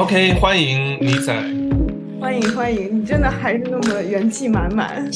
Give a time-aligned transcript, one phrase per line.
[0.00, 1.30] OK，欢迎尼仔，
[2.18, 5.06] 欢迎欢迎，你真的还是那么元气满满。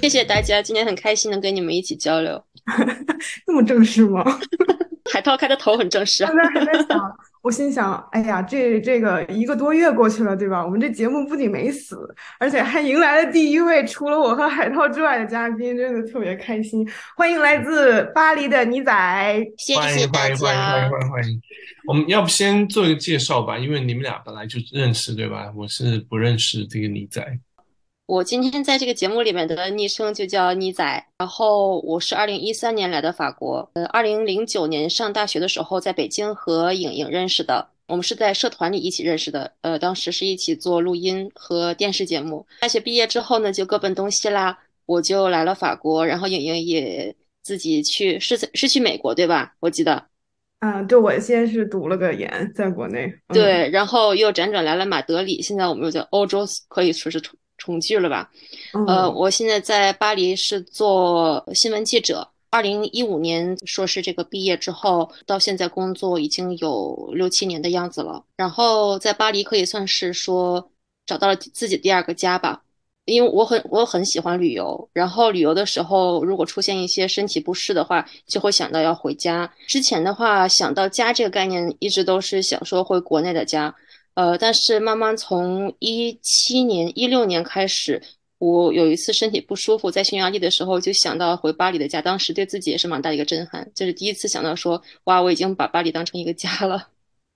[0.00, 2.42] 谢谢大家，今天很开心能跟你们一起交流。
[3.46, 4.24] 那么正式吗？
[5.12, 6.24] 海涛开的头很正式。
[6.24, 6.98] 刚才还在想，
[7.42, 10.62] 我心想，哎呀，这这个一个多月过去了，对吧？
[10.62, 11.96] 我们这节目不仅没死，
[12.38, 16.86] 而且还迎来了第一位除了我和海涛之外的嘉宾，真的特别开心。
[17.16, 18.92] 欢迎来自巴黎的尼仔，
[19.56, 20.90] 谢欢迎谢大欢迎欢迎欢迎。
[20.90, 21.42] 欢迎欢迎。
[21.86, 25.50] 我们要不先做一个介绍吧，因为你们俩本来就认识，对吧？
[25.56, 27.26] 我是不认识这个尼仔。
[28.10, 42.44] 我今天在这个节目里面的昵称就叫妮仔，然后我是二零一三年来的法国，呃，二零零九年上大学的时候在北京和颖颖认识的，我们是在社团里一起认识的，呃，当时是一起做录音和电视节目。
[42.60, 49.54] 大学毕业之后呢，就各奔东西啦，我就来了法国，然后颖颖也自己去，是是去美国对吧？
[49.60, 50.04] 我记得。
[50.58, 57.22] 嗯，对，我先是读了个研，在国内，嗯，对，然后又辗转来了马德里，现在我们又在欧洲，可以说是
[57.70, 58.28] 重重聚了吧？
[58.88, 62.28] 呃，嗯我现在在巴黎是做新闻记者。
[62.52, 68.24] 二零一五年硕士这个毕业之后，到现在工作已经有六七年的样子了。
[68.36, 70.68] 然后在巴黎可以算是说
[71.06, 72.60] 找到了自己第二个家吧，
[73.04, 74.88] 因为我很我很喜欢旅游。
[74.92, 79.48] 然后旅游的时候，如果出现一些身体不适的话，就会想到要回家。
[79.68, 83.72] 之前的话，想到家这个概念，一直都是想说回国内的家。
[84.14, 88.02] 呃，但是慢慢从一七年、一六年开始，
[88.38, 96.88] 我有一次身体不舒服，在匈牙利的时候就想到回巴黎的家，当时对自己也是蛮大的一个震撼，就是第一次想到说，哇，我已经把巴黎当成一个家了，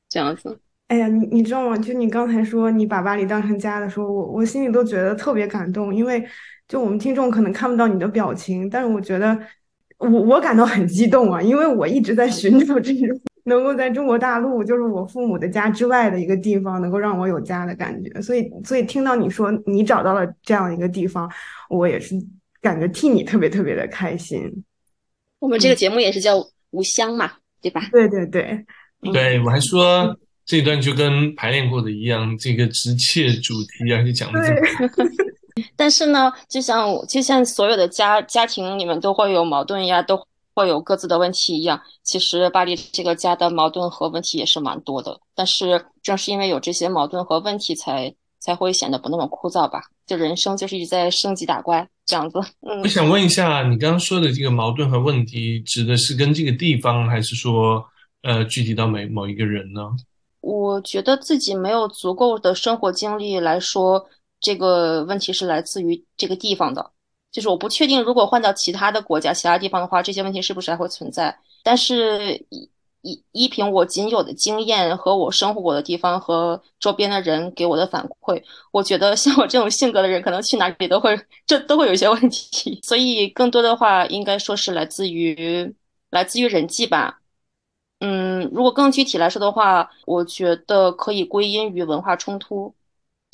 [0.09, 0.59] 这样子。
[0.89, 1.77] 哎呀，你你知道吗？
[1.79, 6.23] 就你刚才说你把巴黎当成家的时候，我我心里都觉得特别感动，因为
[6.69, 9.39] 就我们听众可能看不到你的表情，但是我觉得
[9.99, 18.21] 我我感到很激动啊，因为我一直在寻找这种能够在中国大陆，就是我父母的家之外的一个地方，能够让我有家的感觉。
[18.21, 21.31] 所以所以听到你说你找到了这样一个地方，
[21.69, 22.15] 我也是
[22.61, 24.65] 感觉替你特别特别的开心。
[25.39, 26.37] 我们这个节目也是叫
[26.71, 27.31] 无乡嘛，
[27.61, 27.89] 对吧？
[27.93, 28.65] 对对对，
[29.03, 35.07] 嗯对我还说这段就跟排练过的一样，这个直切主题，而且讲的这么对。
[35.77, 40.17] 但是呢，就像就像所有的家家庭里面都会有矛盾呀，都
[40.55, 45.21] 会有各自的问题一样，其实巴黎这个家的矛盾和问题也是蛮多的。
[45.35, 49.83] 但是正是因为有这些矛盾和问题才，才会显得不那么枯燥吧。
[50.07, 52.39] 就人生就是一直在升级打怪这样子。
[52.61, 57.85] 嗯我，想问一下，你刚刚说的这个矛盾和问题，指的是跟这个地方，还是说
[58.23, 59.81] 呃具体到每某一个人呢？
[60.41, 64.07] 我觉得自己没有足够的生活经历来说，
[64.41, 66.91] 这个问题是来自于这个地方的。
[67.35, 71.37] 就是我不确定，如果换到其他的国家、其他地方的话，这些问题是不是还会存在？
[71.65, 72.71] 但是依
[73.03, 78.41] 依依凭我仅有的经验和我生活过的地方和周边的人给我的反馈，
[78.71, 82.79] 我觉得像我这种性格的人，可能去哪里都会这都会有一些问题。
[82.85, 85.75] 所以更多的话，应该说是来自于
[86.11, 87.21] 来自于人际吧。
[87.99, 92.73] 嗯，如果更具体来说的话，我觉得可以归因于文化冲突。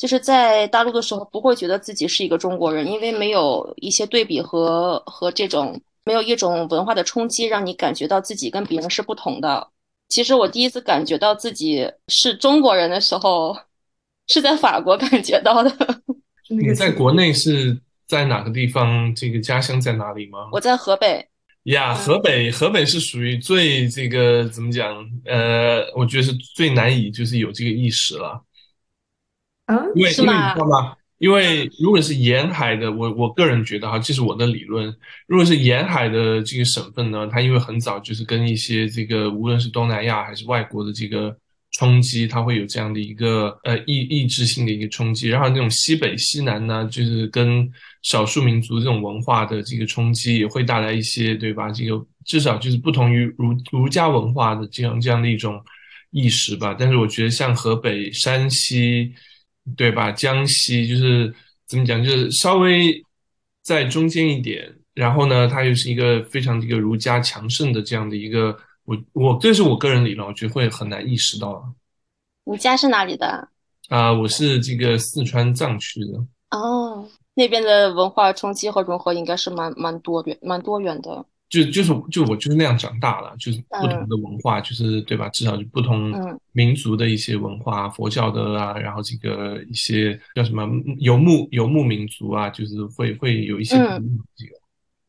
[0.00, 9.68] 就是在大陆的时候，不会觉得自己是一个中国人，因为没有一些对比和和这种没有一种文化的冲击，让你感觉到自己跟别人是不同的。
[10.08, 13.54] 其实我第一次感觉到自己是中国人的时候，
[14.26, 15.70] 是在法国感觉到的。
[16.48, 17.78] 那个你在国内是
[18.08, 19.14] 在哪个地方？
[19.14, 20.48] 这个家乡在哪里吗？
[20.50, 21.28] 我在河北，
[21.64, 25.06] 呀，河北，河北是属于最这个怎么讲？
[25.26, 28.42] 呃，我觉得是最难以就是有这个意识了，
[29.70, 30.96] 啊，因为因为你知道吗？
[31.18, 34.86] 因为如果是沿海的，我我个人觉得哈，这是我的理论。
[35.26, 41.36] 如果是沿海的这个省份呢，它因为很早就是跟一些这个无论是东南亚还是外国的这个
[41.72, 45.28] 冲击，它会有这样的一个呃抑抑制性的一个冲击。
[45.28, 47.70] 然后那种西北西南呢，就是跟
[48.02, 51.70] 少数民族这种文化的这个冲击，也会带来一些对吧？
[51.70, 55.62] 这个至少就是不同于儒儒家文化的这样这样的一种
[56.12, 56.74] 意识吧。
[56.78, 59.12] 但是我觉得像河北、山西。
[59.76, 60.10] 对吧？
[60.12, 61.32] 江西就是
[61.66, 63.02] 怎么讲，就是稍微
[63.62, 71.62] 在中间一点，然后呢，它又是一个非常这个儒家强盛的这样的一个，我我这是我个人理论，我觉得会很难意识到
[72.44, 73.48] 你家是哪里的？
[73.88, 76.18] 啊、我是这个四川藏区的，
[76.56, 81.24] 哦，那边的文化冲击和融合应该是蛮蛮多元、蛮多元的。
[81.50, 85.28] 就就是就我就是那样长大了，就是不同的文化，就是对吧？
[85.30, 90.64] 至少就不同嗯民族的一些文化，佛教的啊，然后这个一些叫什么
[91.00, 94.52] 游牧游牧民族啊，就是会会有一些嗯这个。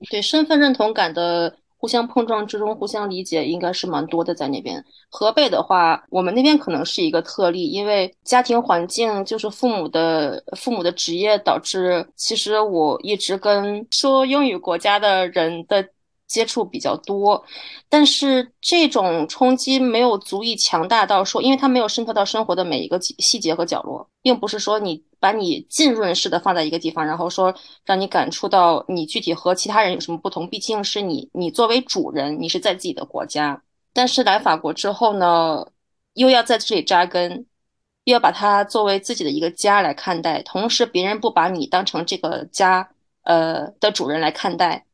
[0.09, 4.83] 对身份认同感的互相碰撞之中，互相理解应该是蛮多的在那边。
[5.11, 15.87] 河北的话，我们那边可能是一个特例，因为家庭环境就是父母的父母的职业导致，其实我一直跟说英语国家的人的。
[16.31, 17.44] 接触比较多，
[17.89, 30.48] 但是这种冲击没有足以强大到说，因为它没有渗透到生活的每一个细节和角落，并不是说你把你浸润式的放在一个地方，然后说让你感触到你具体和其他人有什么不同。
[30.48, 33.62] 毕竟是你，你作为主人，你是在自己的国家，
[33.92, 35.68] 但是来法国之后呢，
[36.13, 37.45] 又要在这里扎根，
[38.06, 42.89] 又要把它作为自己的一个家来看待，同时别人不把你当成这个家
[43.24, 44.86] 呃的主人来看待。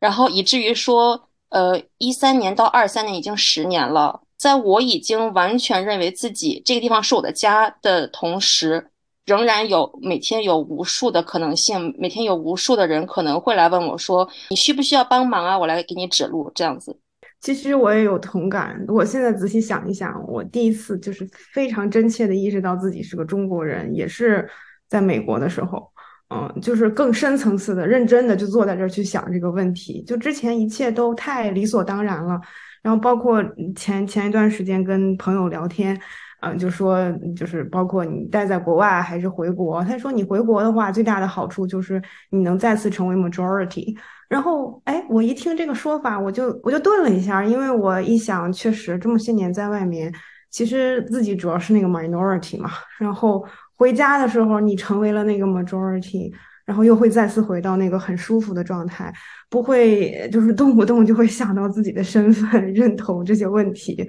[0.00, 8.90] 然后以至于说，呃，一三年到二三年已经十年了，在我已经完全认为自己这个地方是我的家的同时，
[9.26, 15.58] 仍然有每天有无数的可能性，每天有无数的人可能会来问我说：“你需不需要帮忙啊？
[15.58, 16.96] 我来给你指路。”这样子。
[17.40, 18.84] 其实我也有同感。
[18.88, 24.48] 我现在仔细想一想，我第一次就是非常真切的意识到自己是个中国人，也是
[24.88, 25.90] 在美国的时候。
[26.30, 30.02] 嗯，就是更深层次的、认真的就坐在这儿去想这个问题。
[30.02, 32.38] 就之前一切都太理所当然了，
[32.82, 33.42] 然后包括
[33.74, 35.98] 前前一段时间跟朋友聊天，
[36.42, 43.96] 嗯，就说就是包括你待在国外还是回国，他说你回国的话，最大的好处就是你能再次成为 majority。
[44.28, 50.12] 然后，哎，我一听这个说法，我就我就顿了一下，因为我一想，确实这么些年在外面，
[50.50, 53.42] 其实自己主要是那个 minority 嘛，然后。
[53.78, 56.32] 回家的时候，你成为了那个 majority，
[56.66, 59.10] 然后又会再次回到那个很舒服的状态，
[59.48, 64.06] 不会就是动不动就会想到自己的身份认同这些问题。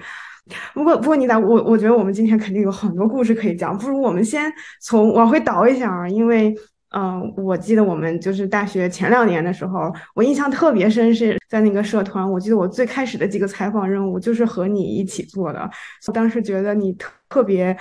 [0.74, 4.52] 不过，不过你咋我我觉得我们今天肯定有很多故事可以讲，不如我们先
[4.82, 6.52] 从往回倒一下啊，因为
[6.98, 15.70] 嗯，我记得我们就是大学前两年的时候，我印象特别深，是在那个社团，我记得我最开始的几个采访任务就是和你一起做的，
[16.08, 16.98] 我当时觉得你
[17.30, 17.78] 特别。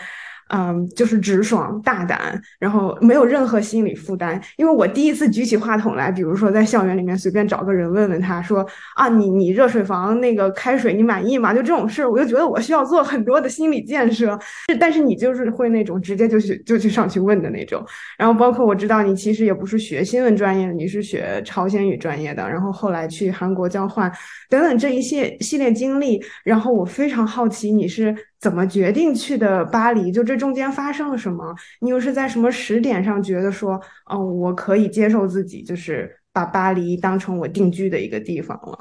[0.48, 4.40] 嗯，就是直爽大胆，然后没有任何心理负担。
[4.56, 11.52] 因为我第一次举起话筒来，比如说在校园里面随便找个人问问他说啊，你你热水房那个开水你满意吗？
[11.52, 14.38] 就这种事儿，我就觉得我需要做很多的心理建设。
[14.80, 17.84] 但是你就是会那种直接就去就去上去问的那种。
[18.16, 24.10] 然后包括我知道你其实也不是学新闻专业的，你是学朝鲜语专业的，然后后来去韩国交换
[24.48, 28.16] 等等这一系系列经历，然后我非常好奇你是。
[28.40, 30.12] 怎么决定去的巴黎？
[30.12, 31.54] 就这中间发生了什么？
[31.80, 38.78] 你又是在什么时点上觉得说，哦，我可以接受自己，就是把巴黎当成我定居的一个地方了？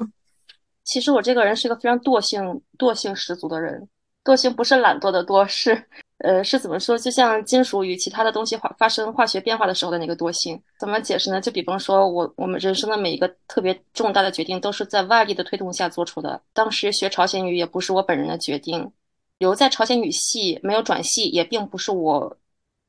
[0.84, 3.88] 其实我这个人是个非常惰性、惰性十足的人。
[4.24, 5.82] 惰性不是懒惰的惰，是
[6.18, 6.98] 呃，是怎么说？
[6.98, 10.60] 就像金属与其他的东西化发生化学变化的时候的那个惰性。
[10.78, 11.40] 怎么解释呢？
[11.40, 16.40] 就比方说，我我们人生的每一个特别重大的决定，都是在外力的推动下做出的。
[16.52, 18.90] 当时学朝鲜语也不是我本人的决定。
[19.38, 22.36] 留在朝鲜语系没有转系，也并不是我，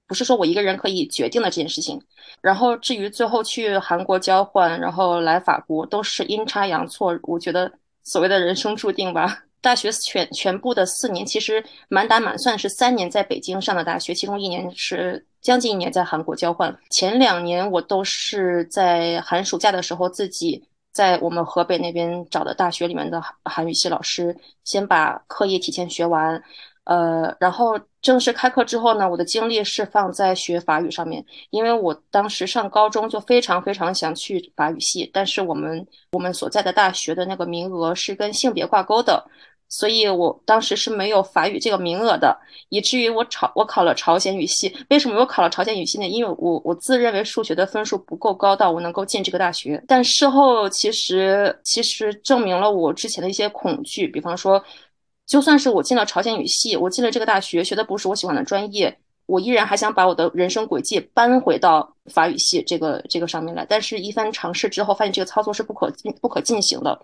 [0.07, 2.01] 不是说我一个人可以决定的这件事情。
[2.41, 7.17] 然后至于最后去韩国交换，然后来法国，都是阴差阳错。
[7.23, 7.71] 我觉得
[8.03, 9.43] 所谓的人生注定吧。
[9.61, 16.73] 大学全全部的四年，其实满打满算是三年在北京上的大学，其中一年是将近一年在韩国交换。
[16.89, 20.63] 前两年我都是在寒暑假的时候自己。
[20.91, 26.41] 在我们河北那边找的大学里面的韩语系老师，先把课业提前学完，
[26.83, 39.23] 呃，然后正式开课之后呢，我的精力是放在学法语上面，因为我当时上高中就非常非常想去法语系，但是我们我们所在的大学的那个名额是跟性别挂钩的。
[39.69, 42.35] 所以我当时是没有法语这个名额的，
[42.69, 44.75] 以至于我朝我考了朝鲜语系。
[44.89, 46.07] 为什么我考了朝鲜语系呢？
[46.07, 49.81] 因为我我自认为数学的分数不够高，到我能够进这个大学。
[49.87, 54.07] 但事后其实其实证明了我之前的一些恐惧。
[54.07, 54.59] 比方说，
[55.27, 58.97] 就算是我进了朝鲜语系，我进了这个大学，学的不是我喜欢的专业，
[59.27, 63.63] 我依然还想把我的人生轨迹搬回到法语系这个这个上面来。
[63.69, 66.99] 但是一番尝试之后，发现这个操作是不可进不可进行的。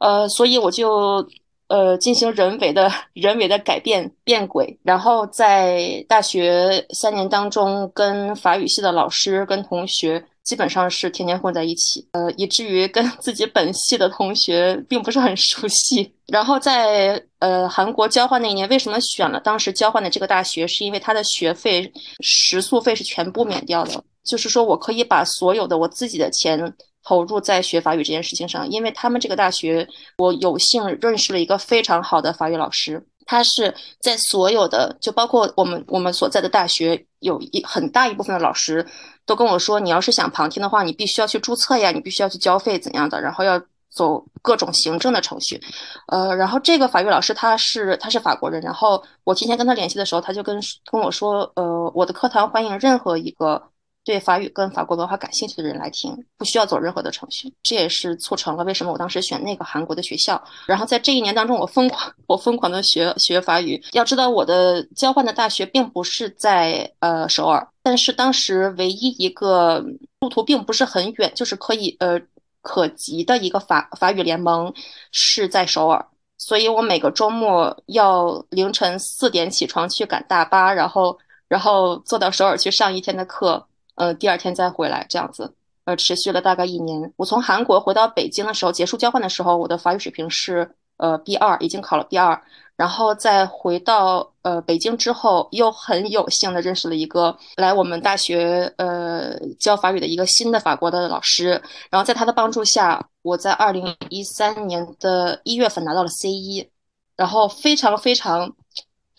[0.00, 1.24] 呃，所以我就。
[1.72, 16.12] 呃，进行人为的 人为的改变变轨，然后在大学三年当中，跟法语系的老师跟同学基本上是天天混在一起，呃，以至于跟自己本系的同学并不是很熟悉。
[16.26, 20.66] 然后在呃韩国交换那一年，为什么选了当时交换的这个大学？
[20.66, 26.74] 是因为他的学费、食宿费是全部免掉的，就是说我可以把所有的我自己的钱。
[27.04, 29.84] 投入在学法语这件事情上，因为他们这个大学，
[30.18, 33.04] 我有幸认识了一个非常好的法语老师。
[33.26, 38.86] 他是在所有的，就包括我们我们所在的大学，有一很大一部分的老师
[39.26, 43.60] 都跟我说，你要是想旁听的话，你必须要去注册呀，你必须要去交费怎样的，然后要
[43.90, 45.60] 走各种行政的程序。
[46.06, 53.71] 呃，然后这个法语老师他是他是法国人，然后我提前跟他联系的时候，他就跟跟我说，呃，我的课堂欢迎任何一个。
[54.04, 60.42] 对法语跟法国文化感兴趣的人来听，不需要走任何的程序，这也是促成了为什么我当时选那个韩国的学校。
[60.66, 63.80] 然后在这一年当中，我疯狂，我疯狂的学学法语。
[63.92, 69.84] 要知道，我的交换的大学并不是在呃首尔，但是当时唯一一个
[70.20, 72.20] 路途并不是很远，就是可以呃
[72.60, 74.72] 可及的一个法法语联盟
[75.12, 76.04] 是在首尔，
[76.38, 81.16] 所以我每个周末要凌晨四点起床去赶大巴，然后
[81.46, 83.64] 然后坐到首尔去上一天的课。
[84.02, 85.54] 呃，第二天再回来这样子，
[85.84, 87.12] 呃，持续了大概一年。
[87.16, 92.42] 我从韩国回到北京的时候，结束交换的时候，我的法语水平是呃 B 二，已经考了 B 二。
[92.76, 101.50] 然后再回到呃北京之后，又很有幸的认识了一个来我们大学呃教法语的一个新的法国的老师。
[101.88, 106.68] 然后在他的帮助下，我在二零一三年的一月份拿到了 C 一，
[107.16, 108.52] 然后非常非常。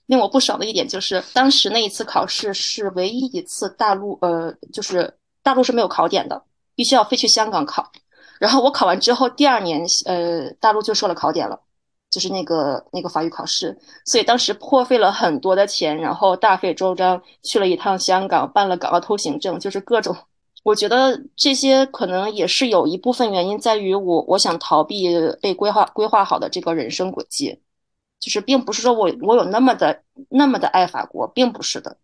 [0.06, 6.44] 令我不爽的一点就是，当时那一次考试是唯一一次大陆，呃，就是大陆是没有考点的，
[6.76, 7.90] 必须要飞去香港考。
[8.40, 11.58] 然后我考完之后，第二年，呃，大陆就设了考点了，
[12.10, 13.78] 就是那个那个法语考试。
[14.06, 20.14] 所以当时破费了很多的钱，然后大费周章去了一趟香港，办了港澳通行证，就是各种。
[20.64, 25.10] 我觉得这些可能也是有一部分原因在于我，我想逃避
[25.42, 27.58] 被规划规划好的这个人生轨迹。
[28.24, 31.98] 就是并不是说我我有那么的那么的爱法国，并不是的，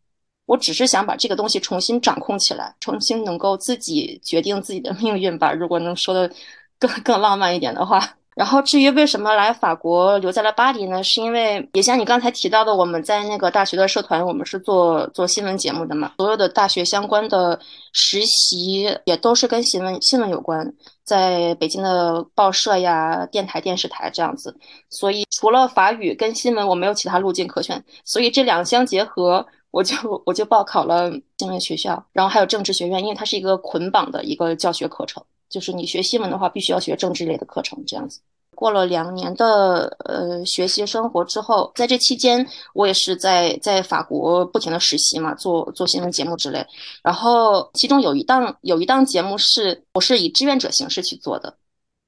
[0.45, 5.53] 我只是想把这个东西重新掌控起来，重新能够自己决定自己的命运吧。
[5.53, 6.29] 如果能说的
[6.77, 8.17] 更更浪漫一点的话。
[8.35, 11.03] 然后至于为什么来法国留在了巴黎呢？
[11.03, 17.59] 是因为也像你刚才提到的，我们在那个大学的社团，我们是做做新闻节目的嘛，所有的大学相关的
[17.91, 24.55] 实习也都是跟新闻新闻有关，在北京的报社呀、电台、电视台这样子。
[24.89, 27.83] 所以除了法语跟新闻，我没有其他路径可选。
[28.05, 29.95] 所以这两相结合，我就
[30.25, 35.21] 我就报考了新闻学校，然后还有政治学院，因为它是一个捆绑的一个教学课程。
[35.49, 38.21] 就是你学新闻的话，必须要学政治类的课程，这样子。
[38.55, 46.65] 过了两年的呃学习生活之后，在这期间，我也是在在法国不停的实习嘛，做做新闻节目之类。
[47.01, 51.55] 然后其中有一档有一档节目是我是以志愿者形式去做的，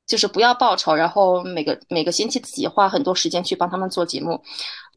[0.06, 4.42] 就是不要报酬，然后每个每个星期自己花很多时间去帮他们做节目。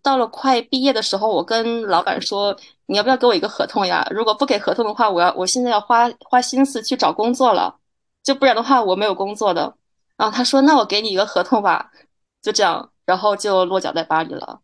[0.02, 4.04] 到了快毕业的时候，我跟老板说：“你要不要给我一个合同呀？
[4.10, 7.76] 如果不给合同的话，我要我现在要花花心思去找工作了。”
[8.24, 9.76] 就不然的话，我没有工作的。
[10.16, 11.90] 然后他说：“那我给你一个合同吧。”
[12.40, 14.60] 就这样，然后就落脚在巴黎了。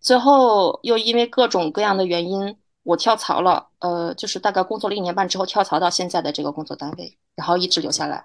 [0.00, 3.68] 最后又因为各种各样的原因，我跳槽了。
[3.78, 8.24] 呃，就是大概工作了一年半之后，跳槽到现在的这个工作单位，然后一直留下来。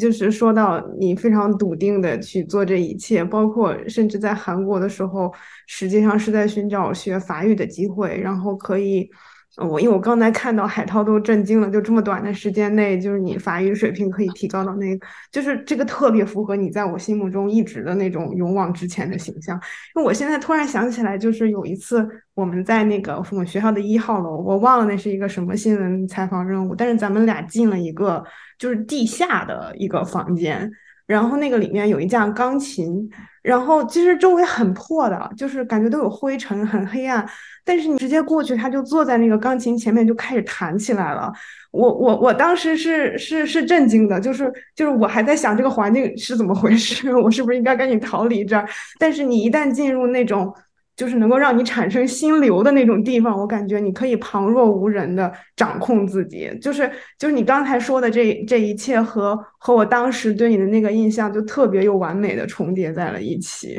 [0.00, 5.32] 就是说到你非常笃定的去做这一切，包括甚至在韩国的时候，
[5.66, 9.10] 实际上是在寻找学法语的机会，然后可以。
[9.56, 14.86] 我因为我刚才看到海涛都震惊了，就这么短的时间内，就是你法语水平可以提高到那，
[15.32, 19.56] 就是这个特别符合你在我心目中一直的那种勇往直前的形象。
[19.94, 28.22] 因为我现在突然想起来，就是有一次我们在那个我们学校的一号楼，我忘了那是一个什么新闻采访任务，但是咱们俩进了一个
[28.58, 30.70] 就是地下的一个房间，
[31.06, 33.08] 然后那个里面有一架钢琴，
[33.42, 37.24] 然后其实周围很破的，就是感觉都有灰尘，很黑暗。
[37.64, 41.32] 但是你直接过去，他就坐在那个钢琴前面就开始弹起来了。
[41.72, 48.66] 我我我当时是是是震惊的，就是就是我还在想这个环境是怎么回事， 我是不是应该赶紧逃离这儿？
[48.98, 50.52] 但是你一旦进入那种
[50.96, 56.50] 就是能够让你产生心流的那种地方，我感觉你可以旁若无人的掌控自己。
[56.60, 63.76] 就是就是你刚才说的这这一切和和我当时对你的那个印象就特别又完美的重叠在了一起。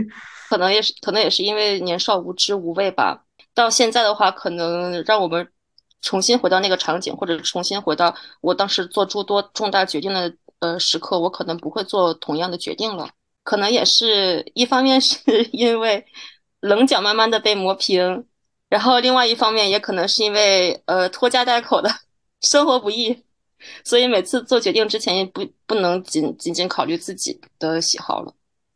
[0.49, 3.23] 可能也是可能也是因为年少无知无畏吧。
[3.53, 5.45] 到现在的话，可能让我们
[6.03, 13.09] 重新回到那个场景，或者重新回到我当时做诸多重大决定的呃时刻，我可能不会做同样的决定了。
[13.43, 15.17] 可能也是一方面是
[15.51, 16.05] 因为
[16.61, 18.25] 棱角慢慢的被磨平，
[18.69, 21.89] 然后另外一方面也可能是因为呃拖家带口的
[22.41, 23.23] 生活不易，
[23.83, 28.33] 所以每次做决定之前也不不能仅仅仅考虑自己的喜好了。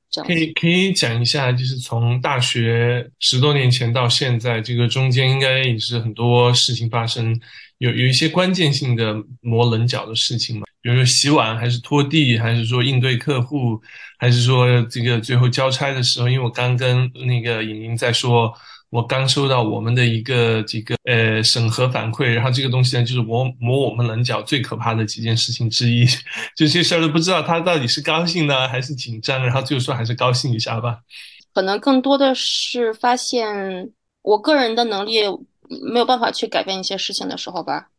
[0.10, 7.40] 这样可以可以讲一下，就是从大学十多年前到现在，这个中间应该也是很多事情发生，
[7.82, 13.82] 有有一些关键性的磨棱角的事情嘛，比如说洗碗，还是拖地，还是说应对客户，
[14.20, 18.54] 还是说这个最后交差的时候，因为我刚跟那个尹宁在说，
[18.92, 26.06] 我刚收到我们的一个这个呃审核反馈，然后这个东西呢，就是磨磨我们棱角最可怕的几件事情之一，
[26.56, 31.00] 就这事儿都不知道他到底是高兴呢还是紧张，然后最后说还是高兴一下吧。
[31.52, 33.90] 可能更多的是发现
[34.22, 35.24] 我个人的能力
[35.92, 37.90] 没有办法去改变一些事情的时候吧。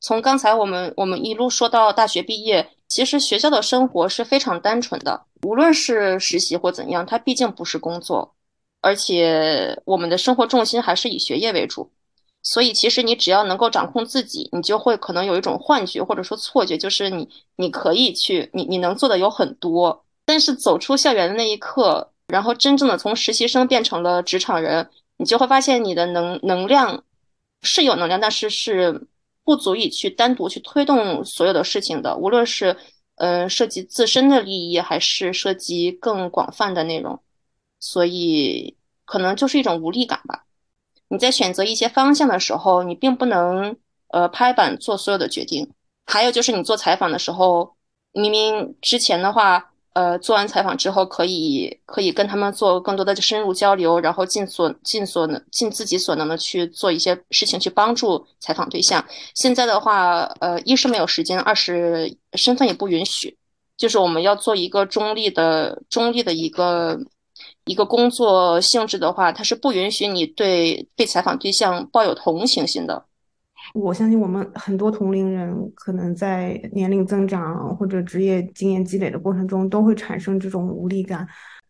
[0.00, 8.34] 从刚才我们我们一路说到大学毕业，其实学校的生活是非常单纯的，无论是实习或怎样，它毕竟不是工作。
[8.80, 11.90] 而且我们的生活重心还是以学业为主，
[12.42, 20.02] 所以其实你只要能够掌控自己，你就会可能有一种幻觉或者说错觉，就是你你可以去，你你能做的有很多。
[20.24, 24.88] 但是走出校园的那一刻，然后真正的从实习生变成了职场人，
[25.20, 27.04] 你就会发现你的能能量
[27.60, 29.06] 是有能量，但是是
[29.44, 32.74] 不足以去单独去推动所有的事情的，无论是
[33.16, 37.20] 嗯涉及自身的利益，还是涉及更广泛的内容。
[37.78, 38.74] 所以
[39.04, 40.46] 可能就是一种无力感吧。
[41.08, 43.76] 你在选择一些方向的时候，你并不能
[44.08, 45.70] 呃拍板做所有的决定。
[46.06, 47.76] 还有就是你做采访的时候，
[48.12, 59.04] 明明之前的话，呃，做完采访之后可以可以跟他们做更多的深入交流，然后尽所尽所能尽自己所能的去做一些事情去帮助采访对象。
[59.34, 63.36] 现在的话，呃，一是没有时间，二是身份也不允许，
[63.76, 66.98] 就是我们要做一个中立的中立的一个。
[67.64, 73.02] 一个工作性质的话，它是不允许你对被采访对象抱有同情心的。
[73.74, 81.26] 我相信我们很多同龄人可能在年龄增长或者职业经验积累的过程中，都会产生这种无力感。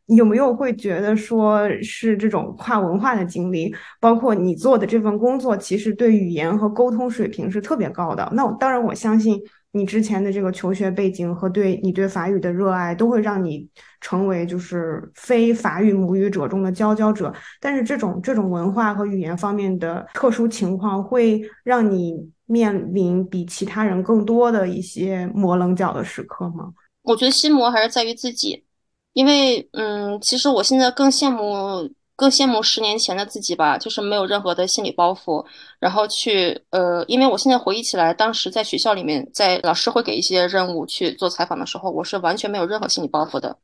[0.07, 8.29] 有没有会觉得说是这种跨文化的经历，包括你做的这份工作，其实对语言和沟通水平是特别高的？
[8.35, 9.41] 那当然，我相信。
[9.73, 13.69] 你之前的这个求学背景和对你对法语的热爱，都会让你
[14.01, 17.33] 成为就是非法语母语者中的佼佼者。
[17.61, 22.15] 但是这种这种文化和语言方面的特殊情况，会让你
[22.47, 26.73] 面临比其他人更多的一些磨棱角的时刻吗？
[27.03, 28.65] 我觉得心魔还是在于自己，
[29.13, 31.91] 因为嗯，其实我现在更羡慕。
[32.21, 35.43] 更羡慕十年前的自己吧，就是没有任何的心理包袱，
[35.79, 43.57] 然后去呃，因为我现在回忆起来，当时在学校里面，在老师会给一些任务去做采访的时候，我是完全没有任何心理包袱的，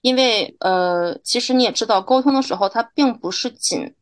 [0.00, 3.94] 因为呃，其实你也知道，沟通的时候它并不是仅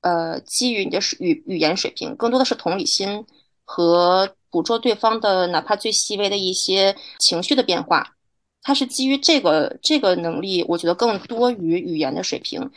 [0.00, 3.26] 呃基于你的语语言水平，更多的是同理心
[3.66, 8.16] 和捕捉对方的哪怕最细微的一些情绪的变化，
[8.62, 12.70] 它是基于这个这个能力，我觉得更多于语言的水平。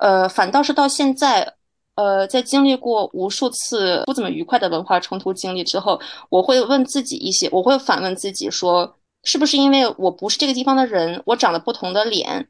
[0.00, 1.54] 呃，反倒是到现在，
[1.94, 12.48] 呃，在经历过无数次不怎么愉快的文化冲突经历之后，我会问自己一些，我会反问自己说，是不是因为我不是这个地方的人，我长得不同的脸，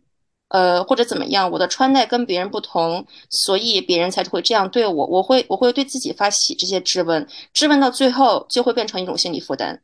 [0.51, 5.07] 呃，或者怎么样，我的穿戴跟别人不同，所以别人才会这样对我？
[5.07, 9.83] 我会我会对自己发起这些质问，质问到最后就会变成一种心理负担。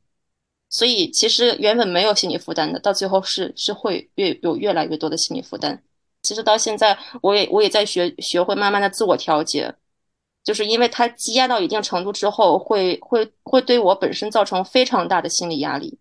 [0.71, 5.83] 所以其实原本没有心理负担的，到最后是是会越有越来越多的心理负担。
[6.27, 9.73] 其实到现在，我也我也在学学会慢慢的自我调节，
[10.43, 15.97] 就是因为它积压到一定程度之后，会会会对我本身造成非常大的心理压力。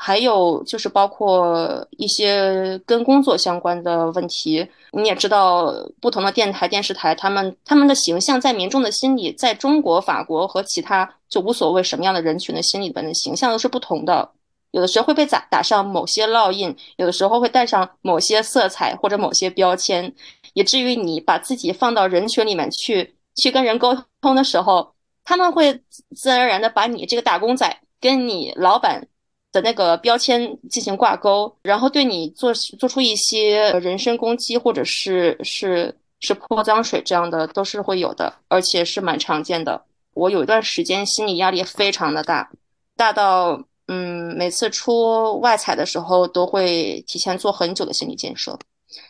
[0.00, 14.30] 还有就是包括一些跟工作相关的问题，你也知道，不同的电台、电视台，他们他们的形象在民众的心里，在中国、法国和其他就无所谓什么样的人群的心里边的形象都是不同的。
[14.70, 20.14] 有的时候会被打打上某些烙印，有的时候会带上某些色彩或者某些标签，
[20.52, 25.72] 以至于你把自己放到人群里面去，去跟人沟通的时候，他们会
[26.14, 29.08] 自然而然的把你这个打工仔跟你老板
[29.52, 39.82] 的那个标签进行挂钩，然后对你做做出一些人身攻击，或者是是是泼脏水这样的都是会有的，而且是蛮常见的。
[40.12, 42.50] 我有一段时间心理压力非常的大，
[42.94, 43.64] 大到。
[43.90, 48.58] 嗯，每次出外采的时候都会提前做很久的心理建设，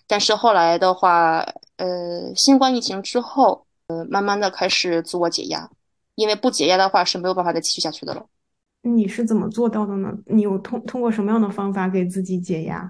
[0.07, 1.45] 但是后来的话，
[1.79, 5.69] 呃，新冠疫情之后，呃，慢慢的开始自我解压，
[6.15, 8.25] 因为不解压的话是没有办法再继续下去的了。
[8.83, 10.13] 你是怎么做到的呢？
[10.27, 12.89] 你有通通过什么样的方法给自己解压？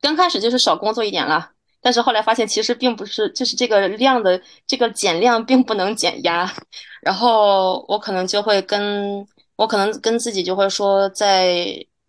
[0.00, 1.50] 刚开始就是少工作一点了，
[1.82, 6.50] 但是后来发现其实并不是，就是这个量的这个减量并不能减压，
[7.02, 9.26] 然后我可能就会跟。
[9.56, 11.54] 我可能跟自己就会说，在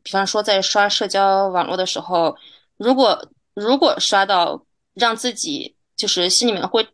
[0.03, 2.35] 比方说在刷社交网络的时候，
[2.77, 6.87] 如果如果刷到让自己就是心里面会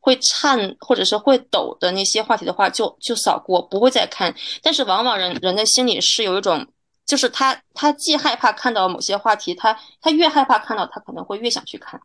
[0.00, 4.34] 会颤或者是会抖的那些话题的话，就就扫过，不会再看。
[4.62, 6.66] 但是往往人人的心里是有一种，
[7.04, 12.00] 就是他他既害怕看到某些话题，他他越害怕看到，他可能会越想去看。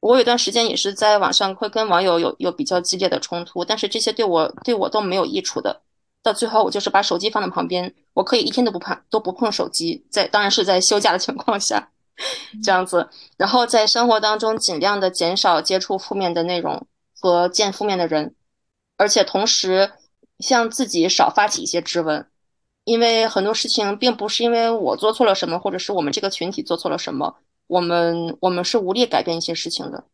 [0.00, 5.82] 我有段时间也是在网上会跟网友有有比较激烈的冲突，但是这些对我对我都没有益处的。
[6.22, 11.90] 到最后，我就是把手机放在旁边，我可以一天都不碰都不碰手机，在当然是在休假的情况下，
[12.62, 13.08] 这样子。
[13.36, 16.86] 然后在生活当中尽量的减少接触负面的内容
[17.20, 18.34] 和见负面的人，
[18.96, 19.92] 而且同时
[20.40, 22.26] 向自己少发起一些质问，
[22.84, 27.36] 因为很多事情并不是因为我做错了什么，或者是我们这个群体做错了什么。
[27.68, 30.04] 我们我们是无力改变一些事情的，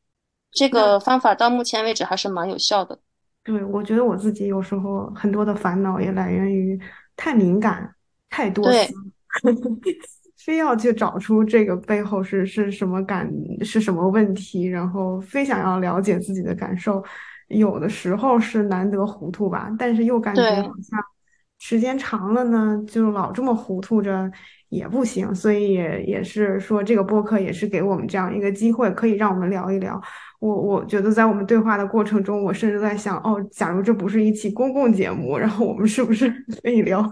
[0.51, 2.99] 这个方法到目前为止还是蛮有效的。
[3.45, 6.81] 对，我觉得我自己有时候很多的烦恼也来源于
[7.15, 7.95] 太敏感、
[8.31, 8.95] 太多思，
[10.45, 13.31] 非要去找出这个背后是是什么感
[13.61, 17.05] 是什么问题，然后非想要了解自己的感受，
[17.49, 20.99] 有的时候是难得糊涂吧，但是又感觉好像
[21.59, 24.31] 时间长了呢，就老这么糊涂着。
[24.71, 30.03] 也不行，所以也也是说，这个播客也是给我们这样一个机会，可以让我们聊一聊。
[30.45, 36.29] 我我觉得在我们对话的过程中，我甚至在想，哦，假如这不是一期公共节目，然后我们是不是
[36.63, 37.03] 可以聊，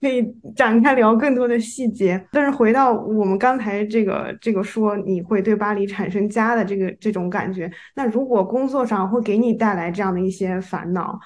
[0.00, 0.20] 可以
[0.56, 2.20] 展开聊更多的细节？
[2.32, 11.16] 但是回到我们刚才这个这个说，你会对巴黎产生家的这个这种感觉，那如果工作上会给你带来这样的一些烦恼？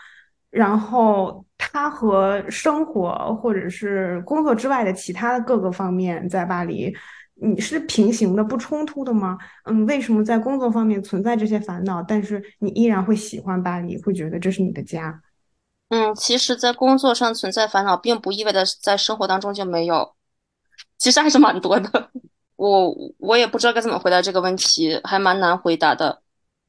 [0.51, 6.95] 然后它和生活或者是工作之外的其他的各个方面在巴黎，
[7.35, 9.37] 你是平行的不冲突的吗？
[9.65, 15.21] 嗯，为什么在工作方面存在这些烦恼，但是你依然会喜欢巴黎，会觉得这是你的家？
[15.89, 20.15] 嗯，其实，在工作上存在烦恼，并不意味着在生活当中就没有，
[20.99, 22.11] 其实还是蛮多的。
[22.57, 26.23] 我我也不知道该怎么回答这个问题，还蛮难回答的。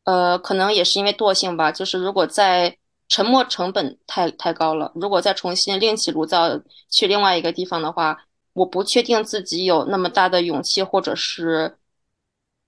[0.04, 2.78] 呃，可能也是因为惰性吧，就是如果在。
[3.08, 4.92] 沉没成本太太高了。
[4.96, 8.18] 如果再重新另起炉灶去另外一个地方的话，
[8.56, 11.78] 我不确定自己有那么大的勇气，或者是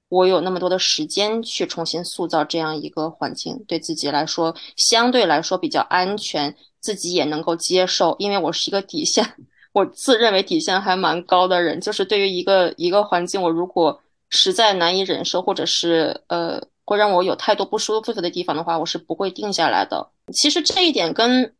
[0.09, 8.15] 我有那么多的时间去重新塑造这样一个环境，对自己来说相对来说比较安全，自己也能够接受。
[8.19, 9.25] 因为我是一个底线，
[9.73, 16.61] 我自认为底线还蛮高的人，就是对于一个一个环境，我如果实在难以忍受，或者是呃。
[16.89, 20.09] 会让我有太多不舒服的地方的话，我是不会定下来的。
[20.31, 21.53] 其实这一点跟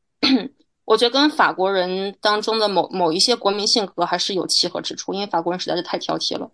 [0.88, 6.50] 我觉得跟法国人当中的某某一些国民性格还是有契合之处，因为法国人实在是太挑剔了，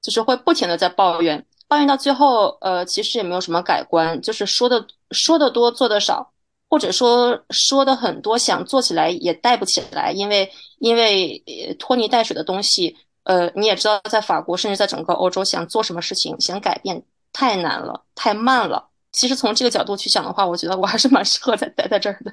[0.00, 6.32] 就是会不停的在抱怨，抱怨到最后，呃，其实也没有什么改观，就是说的说的多，做的少，
[6.70, 11.42] 或者说说的很多，想做起来也带不起来，因为因为
[11.80, 17.04] 拖泥带水的东西，呃，你也知道，在法国甚至在整个欧洲，想做什么事情，想改变。
[17.32, 18.90] 太难了，太慢了。
[19.10, 22.32] 其实从这个角度去想的话，我觉得我还是蛮适合在待在这儿的。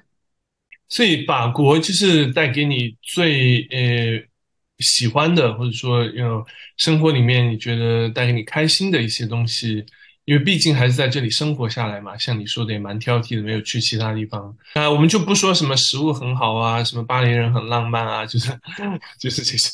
[0.90, 4.22] 所以法国就是带给你最呃
[4.80, 6.44] 喜欢的，或者说有
[6.78, 9.86] 生活里面你觉得带给你开心的一些东西，
[10.26, 12.18] 因为毕竟还是在这里生活下来嘛。
[12.18, 14.56] 像你说的也蛮挑剔的，没有去其他地方。
[14.74, 18.50] 啊，我们就不说什么食物很好啊，什么巴黎人很浪漫啊，就是
[19.20, 19.70] 就是这些。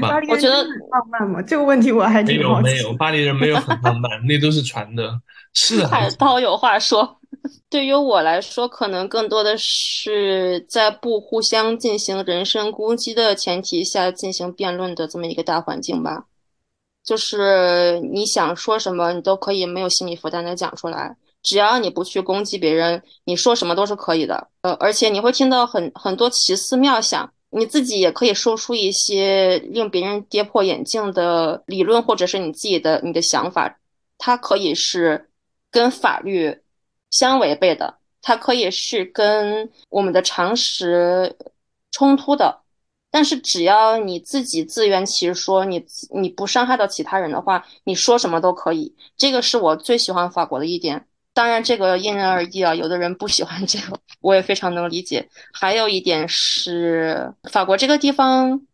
[0.00, 1.40] 巴黎人觉得浪漫吗？
[1.40, 5.20] 这个问题我还没有没有，巴黎人没有很浪漫，那都是传的。
[5.54, 7.18] 是海涛有话说。
[7.68, 16.26] 对于我来说，可能更多的是在不互相进行人身攻击的前提下进行辩论的这么一个大环境吧。
[17.04, 24.48] 就是你想说什么，你都可以没有心理负担的讲出来，只要你不去攻击别人，你说什么都是可以的。
[24.60, 27.32] 呃，而且你会听到很很多奇思妙想。
[27.54, 33.78] 你自己也可以说出一些令别人跌破眼镜的理论，或者是你自己的你的想法，
[34.16, 35.28] 它可以是
[35.70, 36.61] 跟法律
[37.12, 41.36] 相违背的，它可以是跟我们的常识
[41.92, 42.62] 冲突的，
[43.10, 48.96] 但是只要你自己自圆其说，你你不伤害到其他人的话，你说什么都可以。
[49.16, 51.06] 这个是我最喜欢法国的一点。
[51.34, 55.26] 当然，这个因人而异啊，有的人不喜欢这个，我也非常能理解。
[55.52, 58.66] 还有一点是，法国这个地方，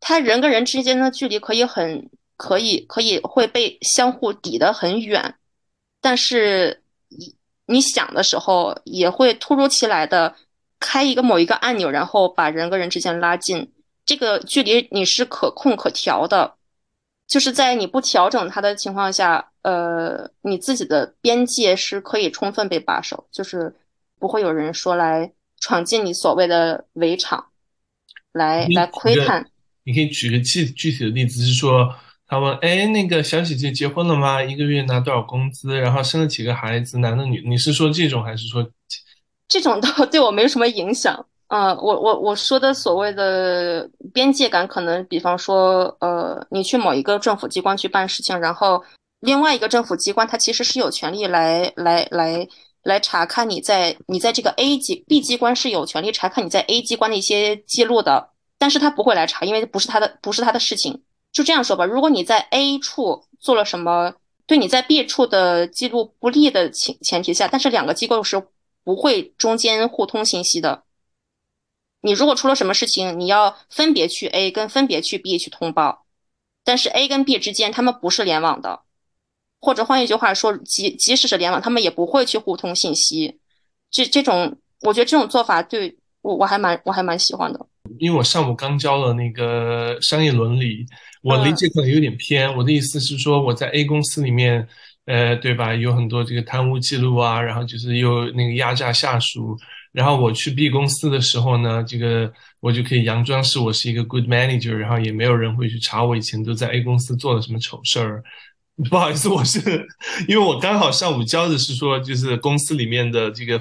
[0.00, 5.36] 他人跟人之间的距离可以很，可以，可以会被相互抵得很远，
[6.00, 6.82] 但是
[7.66, 10.34] 你你想的时候，也会突如其来的
[10.80, 13.72] 开一个某一个按钮，然后把人跟人之间拉近。
[14.04, 16.54] 这个距离你是可控可调的，
[17.28, 19.50] 就是在你不调整它的情况下。
[19.66, 23.74] 呃，你自己的边界是可以充分被把守，就是
[24.16, 27.46] 不会有人说来闯进你所谓的围场，
[28.32, 29.44] 来来窥探。
[29.82, 31.92] 你可以举个具具体的例子，是说
[32.26, 34.42] 他问，哎，那个小姐姐结婚了吗？
[34.42, 35.78] 一个月拿多少工资？
[35.78, 37.42] 然后生了几个孩子，男的女？
[37.48, 38.68] 你是说这种，还是说
[39.48, 41.26] 这种倒 对我没有什么影响？
[41.48, 48.82] 嗯，我我我说的所谓的边界感，可能比方说，呃，你去某一个政府机关去办事情，然后。
[49.20, 52.46] 另外一个政府机关，它其实是有权利来来来
[52.82, 61.02] 来查看你在你在这个 A 机 B 机关是有权利查看你在 A 机关的一些记录的，但是他不会来查，因为不是他的不是他的事情。
[61.36, 64.14] 就这样说吧，如果你在 A 处做了什么
[64.46, 68.42] 对你在 B 处的记录不利的前前提下，但是两个机构是
[68.82, 70.84] 不会中间互通信息的。
[72.00, 76.06] 你如果出了什么事情，你要分别去 A 跟分别去 B 去通报，
[76.64, 78.80] 但是 A 跟 B 之间他们不是联网的，
[79.60, 83.38] 或者换一句话说，即即使是联网，他们也不会去互通信息。
[83.90, 87.66] 这这种，我觉得这种做法对我我还蛮我还蛮喜欢的。
[88.00, 90.84] 因为我上午刚教了那个商业伦理，
[91.22, 92.54] 我理解可能有点偏。
[92.56, 94.66] 我的意思是说，我在 A 公司里面，
[95.06, 95.74] 呃，对吧？
[95.74, 99.56] 有很多这个贪污记录啊，然后就是又那个压榨下属。
[99.92, 108.22] 然后我去 B 公司的时候呢，这个我就可以佯装是我是一个 good manager，然后也没有人会去查我以前都在 A 公司做了什么丑事儿。
[108.90, 109.58] 不好意思，我是
[110.28, 113.60] 因为我刚好上午教的是说，就是公司里面的这个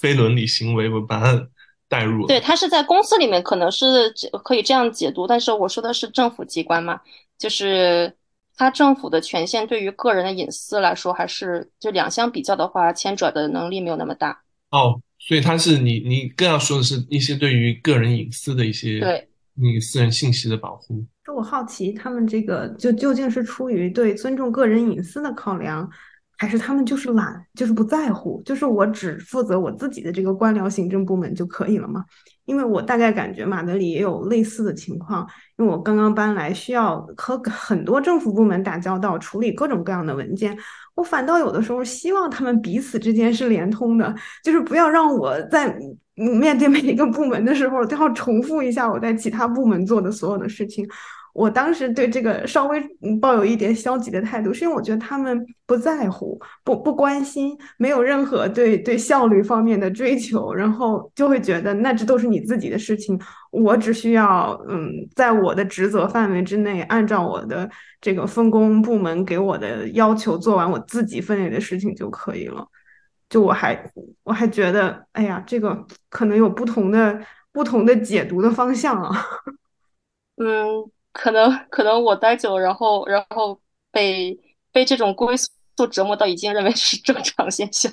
[0.00, 1.48] 非伦理行为，我把它。
[1.92, 4.10] 代入对他是在公司里面可能是
[4.42, 6.98] 可以这样解读，但是我说的是政府机关嘛，
[7.36, 8.10] 就是
[8.56, 14.42] 他政府的权限对于个人的隐私来说，还是就两相比较的话，前者的能力没有那么大。
[14.70, 21.04] 哦，所以他是你你更要说的是一些对于个人隐私的一些对那个私人信息的保护。
[21.26, 25.88] 就我好奇，他们这个就究竟是出于对尊重个人隐私的考量？
[26.42, 32.04] 还是他们就是懒，就是不在乎，就是我只负责我自己的这个官僚行政部门就可以了嘛？
[32.46, 35.24] 因为我大概感觉马德里也有类似的情况，
[35.56, 40.58] 因为我刚刚搬来，需要和很多政府部门打交道，处理各种各样的文件。
[40.96, 45.72] 我反倒有的时候希望他们彼此之间是连通的，就是不要让我在
[46.16, 50.84] 面对每一个部门的时候都要重复一下我在其他部门做的所有的事情。
[51.32, 52.80] 我当时对这个稍微
[53.20, 63.18] 抱有一点消极的态度，是因为我觉得他们不在乎、不不关心，没有任何对对效率方面的追求，然后就会觉得那这都是你自己的事情，
[63.50, 72.66] 我只需要嗯，在我的职责范围之内，按照我的这个分工部门给我的要求做完我自己分内的事情就可以了。
[73.30, 73.90] 就我还
[74.24, 77.18] 我还觉得，哎呀，这个可能有不同的
[77.52, 79.24] 不同的解读的方向啊。
[80.36, 80.90] 嗯。
[81.12, 84.38] 可能可能我待久，然后然后被
[84.72, 87.92] 被这种归宿折磨到，已经认为是正常现象。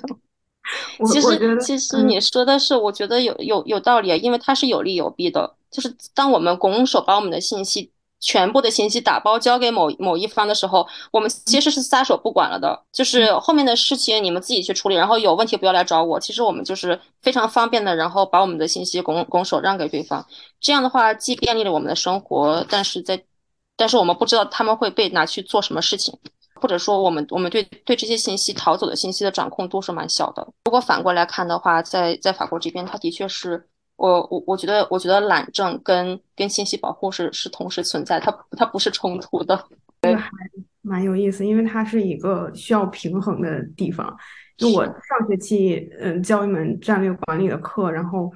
[1.12, 5.56] 其实其实你说的是，我觉得有有有道理啊，因为它是有利有弊的。
[5.70, 12.80] 就是当我们拱手把我们的信息全部的信息打包交给某某一方的时候，我们其实是撒手不管了的。
[12.92, 16.20] 就是后面的事情你们自己去处理，然后有问题不要来找我。
[16.20, 20.24] 其实我们就是非常方便的，然后把我们的信息拱拱手让给对方。
[20.60, 23.22] 这样的话，既便利了我们的生活，但是在
[23.76, 26.14] 但是我们不知道他们会被拿去做什么事情，
[26.60, 30.46] 或者说我们我们对对这些信息逃走的信息的掌控度是蛮小的。
[30.66, 33.69] 如果反过来看的话，在在法国这边，它的确是
[34.00, 39.62] 我我我觉得我觉得懒政跟跟信息保护是是同时存在，它它不是冲突的。
[40.00, 40.30] 这个还
[40.80, 44.16] 蛮有意思，因为它是一个需要平衡的地方。
[44.56, 48.32] 就我上学期嗯教一门战略管理的课，然后。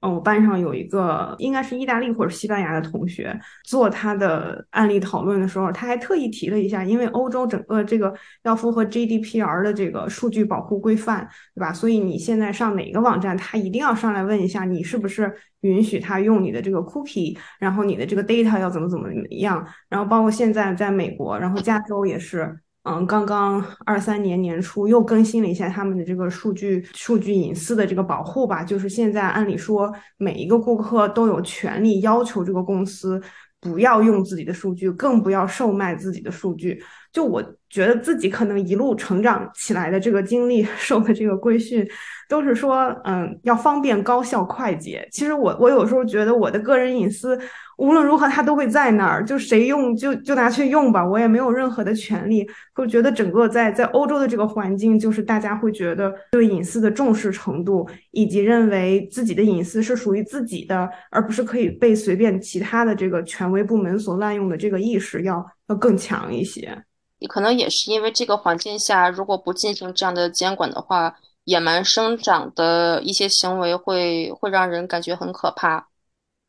[0.00, 11.72] 哦，我班上有一个应该是意大利或者西班牙的同学，做他的案例讨论的时候，他还特意提了一下，因为欧洲整个这个要符合 GDPR 的这个数据保护规范，对吧？
[11.72, 19.08] 所以你现在上哪个网站，他一定要上来问一下你是不是允许他用你的这个 cookie，然后你的这个 data 要怎么怎么
[19.40, 22.56] 样，然后包括现在在美国，然后加州也是。
[22.88, 33.20] 嗯，刚刚二三年年初又更新了一下他们的这个数据数据隐私的这个保护吧，就是现在按理说每一个顾客都有权利要求这个公司
[33.60, 36.82] 不要用自己的数据，更不要售卖自己的数据。
[37.12, 41.86] 就我觉得自己可能一路成长起来的这个经历， 受的这个规训，
[42.28, 45.06] 都是说，嗯，要方便、高效、快捷。
[45.10, 47.38] 其实我我有时候觉得我的个人隐私。
[47.78, 52.44] 无论如何，它都会在那儿，就谁用就就拿去用吧，我也没有任何的权利。
[52.74, 66.84] 会觉得整个在在欧洲的这个环境，就是大家会觉得对隐私的重视程度，以及认为自己的隐私是属于自己的，而不是可以被随便其他的这个权威部门所滥用的这个意识，要要更强一些。
[67.28, 75.88] 可能也是因为这个环境下，如果不进行这样的监管的话，野蛮生长的一些行为会会让人感觉很可怕。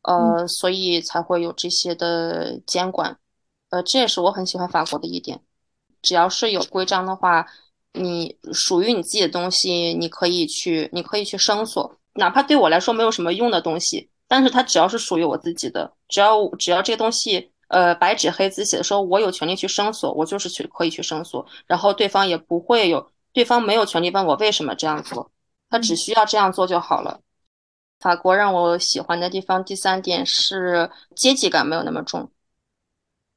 [0.02, 3.18] 呃，所以才会有这些的监管，
[3.68, 5.38] 呃，这也是我很喜欢法国的一点。
[6.00, 7.46] 只要是有规章的话，
[7.92, 25.30] 你属于你自己的东西，你可以去，你可以去申索，哪怕对我来说没有什么用的东西，但是它只要是属于我自己的，只要只要这个东西呃白纸黑字写的说，我有权利去申诉，我就是去可以去申诉，然后对方也不会有，对方没有权利问我为什么这样做，
[25.70, 27.20] 他只需要这样做就好了。
[28.00, 32.30] 法国让我喜欢的地方，第三点是阶级感没有那么重，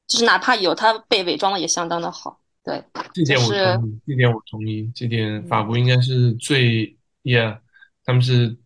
[0.08, 2.40] 就是哪怕有，他被伪装的也相当的好。
[2.64, 7.58] 对，这点我同意，这点我同意，这点法国应该是最，yeah，
[8.06, 8.56] 他们是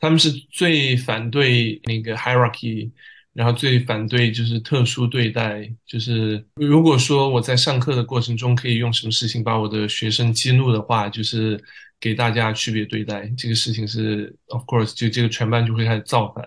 [0.00, 2.90] 他们是最反对那个 hierarchy，
[3.34, 11.62] 然后最反对就是特殊对待，就是如果说我在上课的过程中可以用什么事情把我的学生激怒的话，就是。
[12.00, 16.44] 给大家区别对待这个事情是，of course，就这个全班就会开始造反，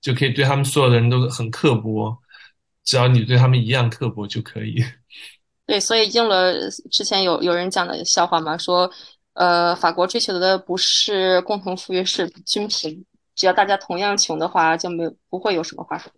[0.00, 2.18] 就可以对他们所有的人都很刻薄，
[2.82, 4.82] 只要你对他们一样刻薄就可以。
[5.66, 8.90] 对，所以应了之前有有人讲的笑话嘛，说，
[9.34, 13.04] 呃，法国追求的不是共同富裕，是均贫，
[13.36, 16.10] 只要大家同样穷的话，就没有不会有什么话说。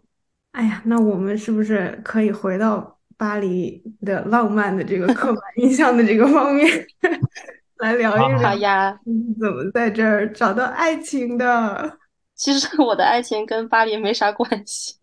[0.52, 6.66] 哎呀，那我们是不是可以回到巴黎的浪漫的这个刻板印象的这个方面？
[7.78, 8.98] 来聊一聊呀，
[9.40, 11.98] 怎么在这儿找到爱情的？
[12.34, 14.94] 其实我的爱情跟巴黎没啥关系。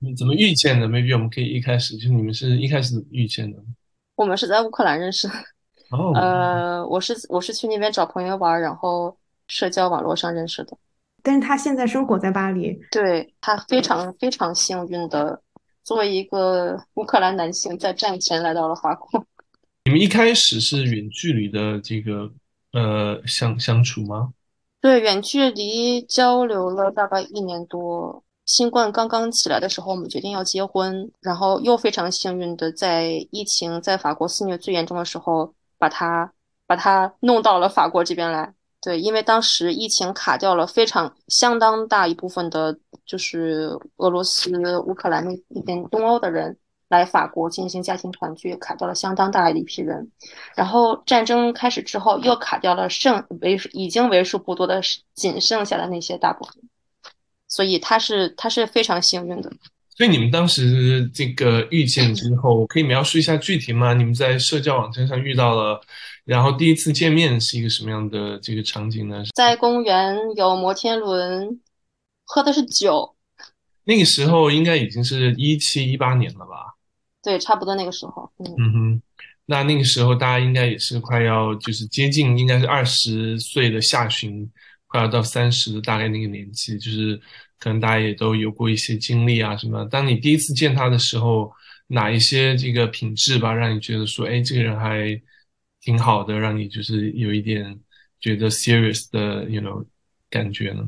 [0.00, 3.58] 你 怎么遇见的？maybe 我们可以一开始就是你们是一开始遇见的。
[4.16, 5.28] 我们是在乌克兰认识。
[5.90, 6.12] 哦。
[6.14, 9.16] 呃，我是我是去那边找朋友玩，然后
[9.48, 10.76] 社交网络上认识的。
[11.22, 12.78] 但是他现在生活在巴黎。
[12.90, 15.40] 对他非常非常幸运的，
[15.84, 19.24] 作为一个乌克兰男性，在战前来到了法国。
[19.84, 22.30] 你们一开始是远距离的这个
[22.72, 24.32] 呃相相处吗？
[24.80, 28.22] 对，远距离交流了大概一年多。
[28.44, 36.32] 新冠刚刚起来的时候，我们决定要结婚，然后又非常幸运的在疫情在法国肆虐最严重的时候，把他
[36.66, 38.52] 把他弄到了法国这边来。
[38.82, 46.56] 对，因为当时疫情卡掉了非常相当大一部分的，就是俄罗斯、乌克兰那那边东欧的人。
[46.88, 50.10] 来法国进行家庭团聚，卡掉了相当大的一批人。
[50.54, 54.78] 然后战争开始之后，又卡掉了剩为已经为数不多的
[55.14, 56.54] 仅剩下的那些大部分。
[57.48, 59.50] 所以他是他是非常幸运的。
[59.96, 63.94] 所以你们当时这个遇见之后，可以描述一下具体吗？
[63.94, 65.80] 你们在社交网站上遇到了，
[66.24, 69.24] 然后第一次见面是一个什么样的这个场景呢？
[69.34, 71.60] 在公园有摩天轮，
[72.24, 73.16] 喝的是酒。
[73.84, 76.76] 那个时候应该已经是一七一八年了吧？
[77.20, 78.30] 对，差不多那个时候。
[78.38, 79.02] 嗯哼，
[79.46, 84.48] 那那个时候大家应该也是快要就是接近，应该是二十岁的下旬，
[84.86, 87.20] 快要到三十的大概那个年纪，就是
[87.58, 89.84] 可能大家也都有过一些经历啊什么。
[89.86, 91.52] 当你第一次见他的时候，
[91.88, 95.20] 哪一些这个品质吧，让你觉得说，哎，这个人还
[95.82, 97.78] 挺好的，让你就是有一点
[98.20, 99.84] 觉得 serious 的，you know，
[100.30, 100.82] 感觉呢？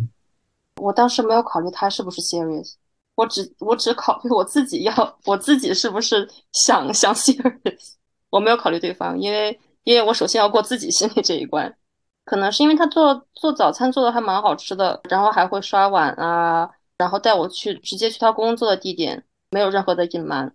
[0.77, 2.75] 我当时没有考虑他是不是 serious。
[3.17, 4.93] 我只我只考虑我自己要
[5.27, 7.93] 我自己是不是想想 serious，
[8.31, 11.77] 我没有考虑对方，因为因为我首先要过自己心里这一关。
[12.25, 20.55] 可能是因为他做做早餐做的还蛮好吃的，然后还会刷碗啊，然后带我去直接去他工作的地点，没有任何的隐瞒，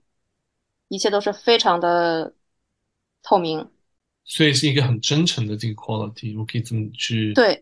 [0.87, 2.33] 一切都是非常的
[3.21, 3.69] 透明。
[4.29, 7.61] 所以是一个很真诚的这个 quality，我可以这么去对。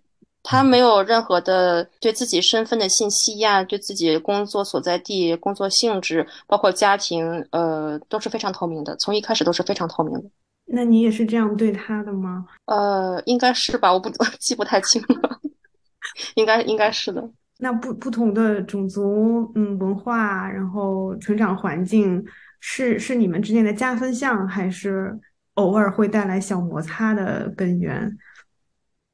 [0.50, 8.96] 他没有任何的对自己身份的信息呀，对自己工作所在地、工作性质，包括家庭，呃，都是非常透明的。
[8.96, 10.24] 从一开始都是非常透明的。
[10.66, 12.46] 那你也是这样对他的吗？
[12.66, 15.40] 呃，应该是吧，我不 记不太清了，
[16.36, 17.30] 应该应该是的。
[17.60, 22.24] 那不不同的种族，嗯，文化，然后成长环境，
[22.62, 25.20] 是是你们之间的加分项，还是
[25.58, 28.18] 偶尔会带来小摩擦的根源？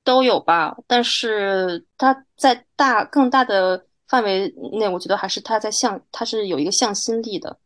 [0.05, 7.57] 都有吧，但是它在大更大的范围内，我觉得还是它在向，它是有一个向心力的，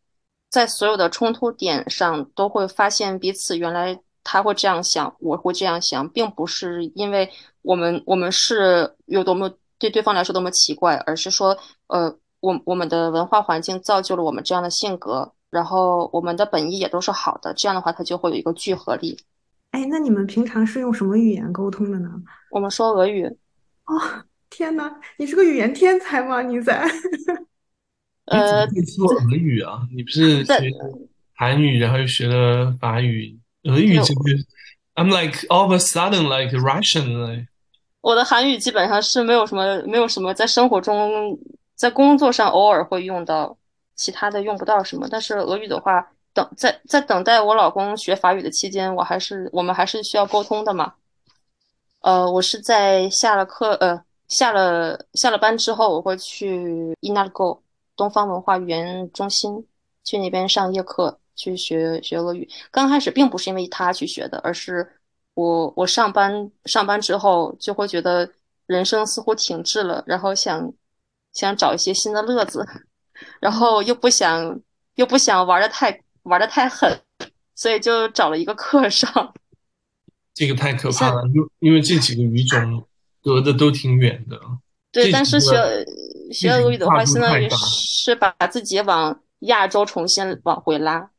[0.48, 7.28] 在所有的冲突点上都会发现彼此原来他会这样想，我会这样想，并不是因为
[7.62, 11.56] 我们我们是有多么对对方来说多么奇怪，而是说，
[11.88, 19.18] 呃，我我们的文化环境造就了我们这样的性格，然后我们的本意也都是好的，这样的话它就会有一个聚合力。
[19.70, 22.10] 哎，那你们平常是用什么语言沟通的呢？
[22.50, 23.24] 我们说俄语。
[23.84, 23.94] 哦，
[24.50, 26.42] 天哪，你是个语言天才吗？
[26.42, 26.86] 你在？
[28.26, 29.80] 呃，你说俄语啊？
[29.94, 30.70] 你不是学
[31.34, 34.22] 韩语，然后又学了法语，俄语这个
[34.94, 37.46] ，I'm like all of a sudden like Russian。
[38.00, 41.38] 我的韩语基本上是没有什么，没有什么在生活中，
[41.74, 43.56] 在工作上偶尔会用到，
[43.98, 45.06] 其他的用不到什么。
[45.10, 46.10] 但是俄语的话。
[46.34, 50.94] 等在在等待我老公学法语的期间，我还是我们还是需要沟通的嘛。
[52.00, 57.60] 呃，我是在下了课，呃，下了下了班之后，我会去 Inago
[57.96, 59.66] 东方文化语言中心
[60.04, 62.48] 去那边上夜课去学学俄语。
[62.70, 64.88] 刚开始并不是因为他去学的，而是
[65.34, 68.30] 我我上班上班之后就会觉得
[68.66, 70.72] 人生似乎停滞了，然后想
[71.32, 72.64] 想找一些新的乐子，
[73.40, 74.60] 然后又不想
[74.94, 77.00] 又不想玩的太玩的太狠，
[77.54, 79.34] 所以就找了一个课上。
[80.34, 82.86] 这个太可怕了，因因为这几个语种
[83.22, 84.38] 隔的都挺远的。
[84.92, 85.52] 对，但是学
[86.32, 91.10] 学俄语的话，相当于是把自己往亚洲重新往回拉，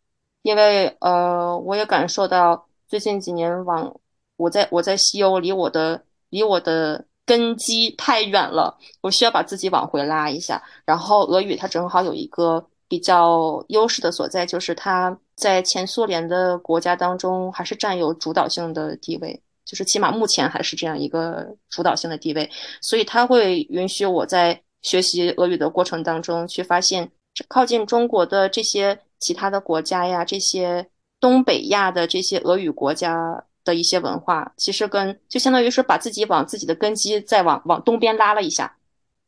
[0.41, 3.93] 因为呃，我也感受到最近几年往
[4.37, 10.59] 我在我在西欧，离我的离我的根基太远了，我需要把自己往回拉一下。
[10.83, 15.15] 然后俄语它正好有一个比较优势的所在，就是它。
[15.39, 22.51] 在前苏联的国家当中，还是占有主导性的地位，就是起码目前还是这样一个主导性的地位，
[22.81, 27.09] 所以它会允许我在学习俄语的过程当中，去发现
[27.47, 30.85] 靠近中国的这些其他的国家呀，这些
[31.21, 38.75] 东北亚的这些俄语国家的一些文化，其实跟就相当于是把自己往自己的根基再往往东边拉了一下，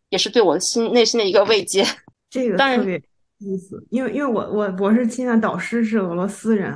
[0.10, 1.86] 也是对我心内心的一个慰藉。
[2.30, 3.02] 这个特别。
[3.44, 6.72] 意思，因为因为我我博士期的导师是俄罗斯人，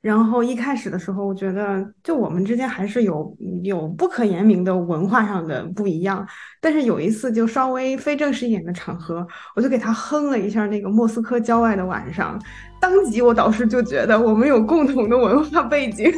[0.00, 6.24] 然后一开始的时候，我觉得就我们之间还是有有不可言明的文化上的不一样。
[6.60, 9.26] 但是有一次就稍微非正式一点的场合，
[9.56, 12.40] 我就给他哼了一下那个莫斯科郊外的晚上，
[12.84, 16.12] 当即我导师就觉得我们有共同的文化背景，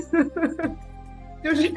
[1.45, 1.73] 就是。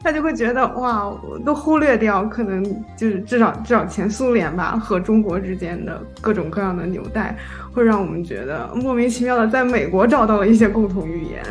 [0.00, 2.62] 他就会觉得哇，我都忽略掉可能
[2.96, 7.36] 就是至少至少前苏联吧和中国之间的各种各样的纽带，
[7.74, 11.42] 会让我们觉得莫名其妙的在美国找到了一些共同语言。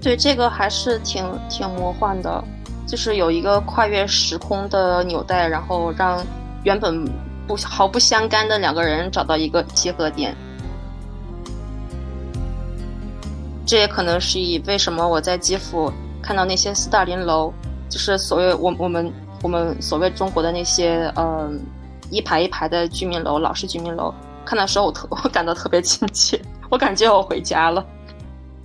[0.00, 2.42] 对，这个还是挺挺魔幻的，
[2.86, 6.24] 就是有一个跨越时空的纽带，然后让
[6.62, 7.04] 原本
[7.46, 10.34] 不毫不相干的两个人找到一个契合点。
[13.66, 15.90] 这也可能是以为什么我在基辅
[16.22, 17.52] 看到那些斯大林楼，
[17.88, 21.60] 就是所谓我我们我们所谓中国的那些嗯
[22.10, 24.14] 一排一排的居民楼，老式居民楼，
[24.44, 26.38] 看的时候我特我感到特别亲切，
[26.70, 27.84] 我感觉我回家了。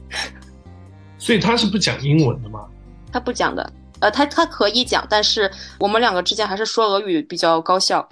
[1.18, 2.66] 所以他是不讲英文的吗？
[3.12, 5.50] 他不讲的，呃，他他可以讲，但是
[5.80, 8.08] 我们两个之间还是说俄语比较高效。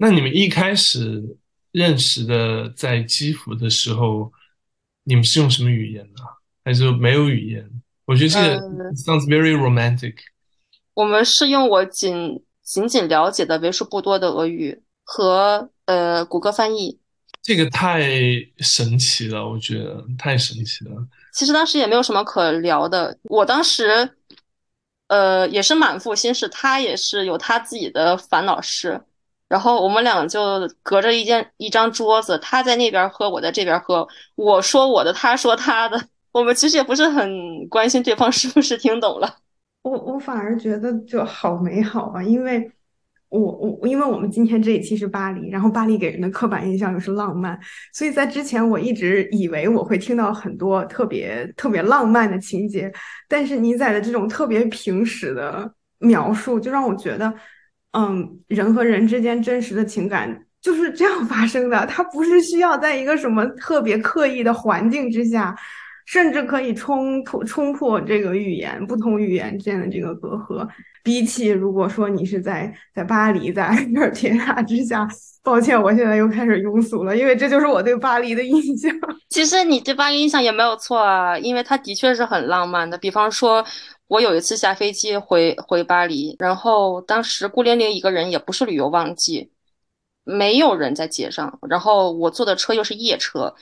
[0.00, 1.36] 那你们一开始
[1.72, 4.32] 认识的在基辅的时候？
[5.02, 6.22] 你们是用什么语言呢？
[6.62, 7.68] 还是没有语言？
[8.04, 8.60] 我觉得这个
[8.92, 10.14] sounds very romantic。
[10.94, 16.98] 我们是用我仅仅仅了解的为数不多的俄语和呃谷歌翻译。
[17.42, 18.10] 这个太
[18.58, 20.90] 神奇了，我觉得太神奇了。
[21.32, 23.18] 其实当时也没有什么可聊的。
[23.22, 24.10] 我当时
[25.08, 29.00] 呃也是满腹心事，他也是有他自己的烦恼事。
[29.50, 30.40] 然后我们俩就
[30.80, 34.06] 隔着一间一张桌子，他在那边喝，我在这边喝。
[34.36, 36.00] 我说我的，他说他的。
[36.30, 39.28] 我们其实也不是很关心对方是不是听懂了。
[39.82, 42.70] 我我反而觉得就好美好啊，因为
[43.28, 47.58] 我我因为我们今天这一期是巴黎，然后巴黎给人的刻板印象又是浪漫，
[47.92, 52.92] 所以在之前我一直以为我会听到很多特别特别浪漫的情节，
[53.26, 57.34] 但是尼采的这种特别平实的描述，就让我觉得。
[57.92, 61.84] 嗯，人和人之间真实的情感就是这样发生的。
[61.86, 65.52] 他不是需要在一个什么特别刻意的环境之下，
[66.06, 70.68] 甚至可以冲突冲破这个语言不同语言之间的这个隔阂。
[71.02, 75.08] 比起如果说你是在在巴黎，在埃菲尔铁塔之下，
[75.42, 78.94] 抱歉，我现在又开始庸俗了，因为这就是我对巴黎的印象。
[79.30, 82.96] 其实你对巴黎印象也没有错啊，因为它的确是很浪漫的。
[82.98, 83.64] 比方说。
[84.10, 89.52] 我有一次下飞机回回巴黎，然后当时孤零零一个人，也不是旅游旺季，
[90.24, 91.56] 没有人在街上。
[91.68, 93.54] 然后我坐的车又是夜车，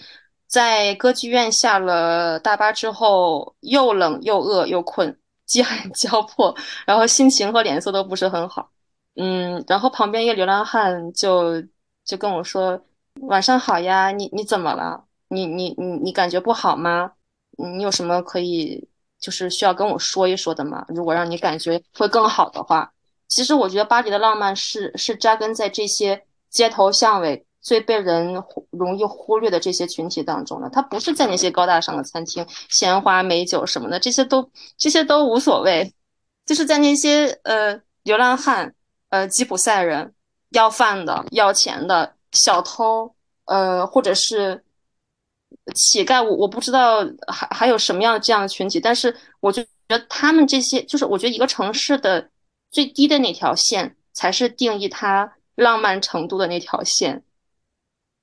[0.46, 8.70] 在歌剧院下了大巴之后，又冷又饿又困，饥寒交迫，然后心情和脸色都不是很好。
[9.16, 11.62] 嗯，然后旁边一个流浪汉就
[12.07, 12.80] 就跟我说
[13.28, 15.05] ：“晚上好呀，你你怎么了？
[15.28, 17.12] 你你你你感觉不好吗？
[17.59, 18.88] 你有什么可以？”
[19.20, 20.84] 就是需要跟我说一说的嘛。
[20.88, 22.92] 如果让你感觉会更好的话，
[23.28, 30.70] 其实我觉得巴黎的浪漫是是扎根在这些街头巷尾最被人容易忽略的这些群体当中的。
[30.70, 35.92] 它不是在那些高大上的餐厅、鲜花美酒什么的，这些都这些都无所谓。
[36.46, 38.74] 就是在那些呃流浪汉、
[39.10, 40.14] 呃吉普赛人、
[40.50, 43.14] 要饭的、要钱的小偷，
[43.46, 44.64] 呃或者是。
[45.74, 52.30] 乞丐，我我不知道还还有什么样的这样的群体，但是我就觉得他们这些，就是我觉得一个城市的
[52.70, 57.22] 最低的那条线，才是定义它浪漫程度的那条线。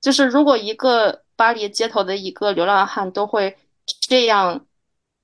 [0.00, 3.56] 就是如果一个巴黎街头的一个流浪汉都会
[4.08, 4.66] 这样，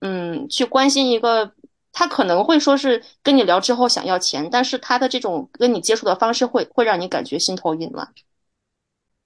[0.01, 1.53] 嗯，去关心一个，
[1.93, 8.13] 他可能会说是跟你聊之后想要钱，但是他的这种跟你接触的方式会会让你感觉心头一暖。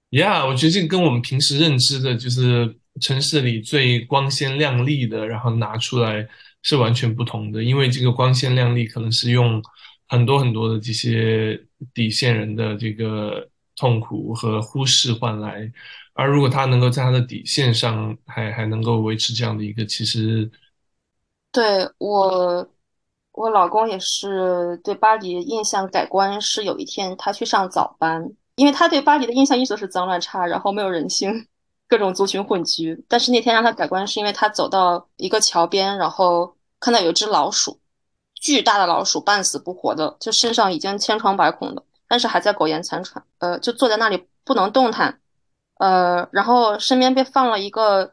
[0.09, 6.25] Yeah，我觉得这个跟我们平时认知的，就是城市里最光鲜亮丽的，然后拿出来
[6.63, 7.61] 是完全不同的。
[7.61, 9.61] 因为这个光鲜亮丽可能是用
[10.07, 11.61] 很多很多的这些
[11.93, 13.45] 底线人的这个
[13.75, 15.69] 痛苦和忽视换来，
[16.13, 20.49] 而如果他能够在他的底线上还还能够维持这样的一个，其实
[21.51, 22.65] 对我，
[23.33, 28.31] 我老公也是对巴黎印象改观，是有一天他去上早班。
[28.57, 31.47] 因为他对巴黎的印象一直都是脏乱差，然后没有人性，
[31.87, 33.05] 各种族群混居。
[33.07, 37.79] 但是那天让他改观，是因为他走到一个桥边，然后看到有一只老鼠，
[38.33, 45.19] 巨大的老鼠，半死不活的，就身上已经千疮百孔的，但是还在苟延残喘，呃，就坐在那里不能动弹，
[45.77, 48.11] 呃，然后身边被放了一个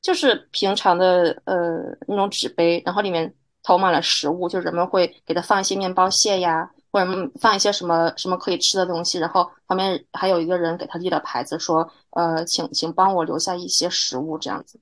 [0.00, 6.70] 就是平常的呃那种纸杯，然后里面投满了食物，就人们会给他放一些面包屑呀。
[6.92, 14.78] 或者放一些什么什么可以吃的东西，然后旁边还有一个人给他立了牌子，说：“呃，请请帮我留下一些食物。”这样子，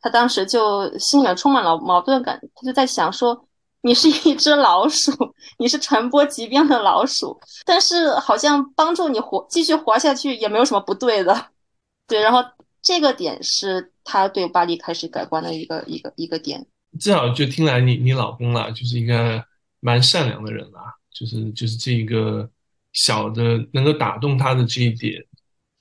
[0.00, 3.48] 他当时就心里面充满了矛盾感，他就在想说
[3.80, 5.10] ：“你是一只老鼠，
[5.58, 11.46] 你是传播疾病的老鼠，但是好像帮助你活继续活下去也没有什么不对的。”
[12.06, 12.44] 对，然后
[12.82, 16.66] 这个点是他对巴黎开始改观的一个一个一个点。
[17.00, 19.42] 至少就听来你你老公了，就是一个
[19.80, 20.94] 蛮善良的人啦。
[21.18, 22.48] 就是就是这一个
[22.92, 25.20] 小的能够打动他的这一点，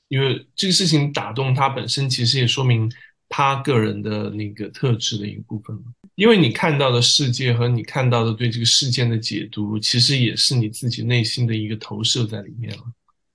[0.08, 2.92] 因为这个事情打动他本身，其实也说明
[3.30, 5.78] 他个人的那个特质的一个部分
[6.16, 12.84] 因为你看到的世界和你看到的对这个事件的解读，其实也是你自己内心的一个投射在里面了。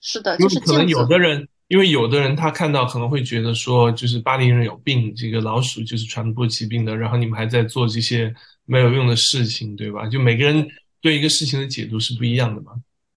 [0.00, 8.34] 是的，就是可能有的人，因为有的人他看到可能会觉得说，就是巴黎人有病，这个老鼠就是传播疾病的，然后你们还在做这些
[8.64, 10.08] 没有用的事情，对吧？
[10.08, 10.66] 就每个人。
[11.02, 12.72] 对一个事情的解读是不一样的嘛，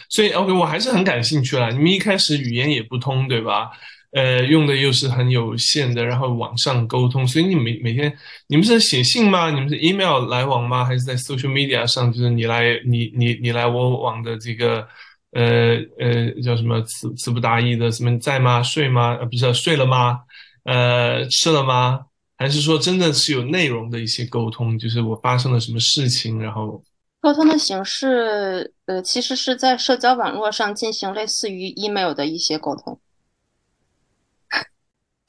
[0.09, 1.71] 所以 OK，我还是很感兴趣了。
[1.71, 3.69] 你们一开始语言也不通，对吧？
[4.11, 8.11] 呃，用的又是很有限的，然后网上沟通，所以你每每天
[8.47, 9.51] 你们是写信吗？
[9.51, 10.85] 你们是 email 来往吗？
[10.85, 14.87] 还是在 social media 上，就是你来你你你来我往的这个
[15.33, 18.63] 呃呃叫什么词词不达意的什么在吗？
[18.63, 19.17] 睡吗？
[19.19, 20.21] 呃，不是睡了吗？
[20.63, 21.99] 呃，吃了吗？
[22.37, 24.79] 还是说真的是有内容的一些沟通？
[24.79, 26.81] 就是我发生了什么事情，然后。
[27.25, 32.99] 沟通的形式，呃，其实是在社交网络上进行类似于 email 的一些沟通。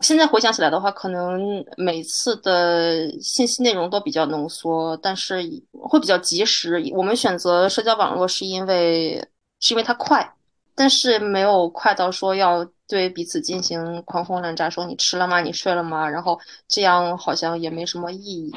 [0.00, 5.40] 现在回想起来的话，可能每次的信息内容都比较浓缩，但是
[5.72, 6.84] 会比较及时。
[6.92, 9.26] 我们选择社交网络是因为
[9.58, 10.34] 是因为它快，
[10.74, 15.40] 但是没有快到说要对彼此进行狂轰滥炸，说你吃了吗？
[15.40, 16.06] 你睡了吗？
[16.06, 16.38] 然后
[16.68, 18.52] 这样好像也没什么意义。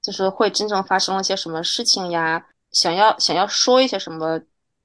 [0.00, 2.46] 就是会真正发生了些什么事情呀？
[2.76, 4.38] 想要想要说一些什么，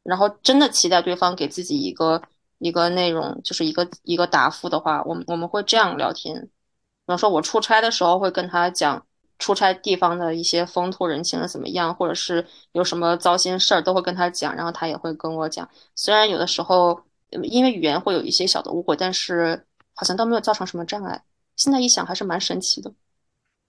[0.03, 2.21] 然后真的期待对方给自己一个
[2.59, 6.41] 一个内容，就是一个一个答复的话，我们我们会这样聊天。
[6.41, 9.05] 比方说，我出差的时候会跟他讲
[9.39, 15.69] 出差地方的一些风土人情怎么样，或者是有什么糟心事儿都会跟他讲，然后他也会跟我讲。
[15.93, 17.03] 虽然有的时候
[17.43, 21.21] 因为语言会有一些小的误会，但是好像都没有造成什么障碍。
[21.57, 22.93] 现在一想还是蛮神奇的。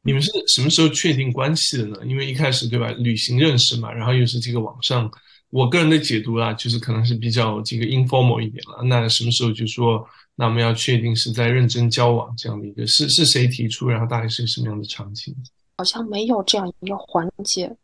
[0.05, 1.97] 你们是什么时候确定关系的呢？
[2.05, 5.11] 因为一开始对吧，旅行认识嘛，然后又是这个网上，
[5.51, 8.83] 我个人的解读啊，就是可能是比较这个 informal 一点了。
[8.85, 15.33] 那什么时候就说，那我们要确定是在认真交往这样的一个，是是谁提出，然后大概是个什么样的场景？
[15.79, 17.75] 好像没有这样一个环节，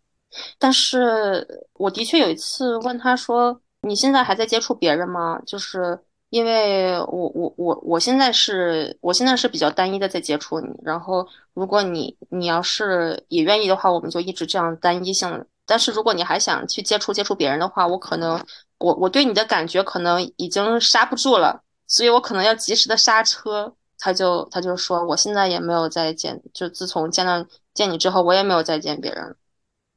[0.59, 5.99] 但是我的确有一次问他说：“你现在还在接触别人吗？”就是。
[6.31, 15.47] 因为我我我我现在是我现在是比较单一的在接触你，然后如果你你要是也愿意的话，我们就一直这样单一性的。
[15.65, 18.39] 但是如果你还想去接触接触别人的话，我可能
[18.79, 23.75] 我我对你的感觉可能已经刹不住了，所以我可能要及时的刹车。
[23.99, 29.35] 他就他就说我现在也没有再见，就自从见到见你之后，我也没有再见别人，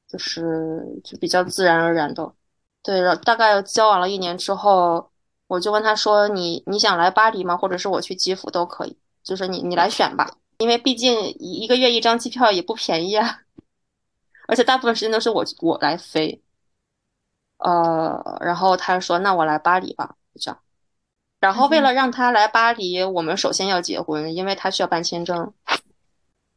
[0.08, 2.34] 就是就比较自然而然的。
[2.82, 5.11] 对，然后大概交往了一年之后。
[5.52, 7.58] 我就问他说：“你你想来巴黎吗？
[7.58, 13.42] 或者是我去基辅都可以，就是你你来选吧，因为毕竟一一个月一张机票也不便宜啊，
[14.48, 16.42] 而且大部分时间都是我我来飞。”
[17.60, 20.58] 呃，然后他说：“那我来巴黎吧。”这样，
[21.42, 25.54] 然后为了让他来巴黎，我们首先要结婚，因为他需要办签证，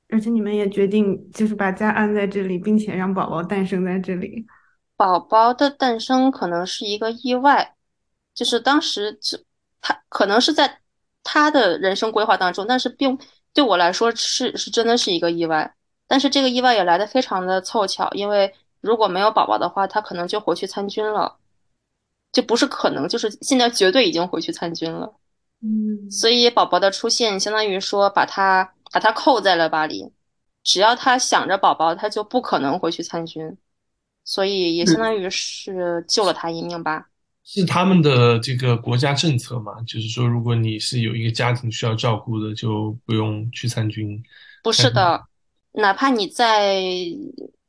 [0.08, 4.46] 而且你们也决定就是把家安在这里，并且让宝宝诞生在这里。
[4.96, 7.74] 宝宝的诞生可能是一个意外。
[8.34, 9.38] 就是当时就
[9.80, 10.80] 他可能是在
[11.22, 13.18] 他的人生规划当中，但是并
[13.52, 15.74] 对我来说是是真的是一个意外。
[16.06, 21.36] 但是这个意外也来的非常的凑巧，因为如果没有宝宝的话，他可能就回去参军了，
[22.30, 25.14] 就不是可能，就是现在绝对已经回去参军了。
[25.62, 30.12] 嗯，所以宝宝的出现，相当于说把他把他扣在了巴黎，
[30.62, 33.56] 只要他想着宝宝，他就不可能回去参军，
[34.24, 37.08] 所以也相当于是救了他一命吧。
[37.44, 39.74] 是他们的这个国家政策嘛？
[39.86, 44.22] 就是说，如果你是有一个家庭需要照顾的，就不用去参军。
[44.62, 45.22] 不是的，
[45.72, 46.82] 哪怕你在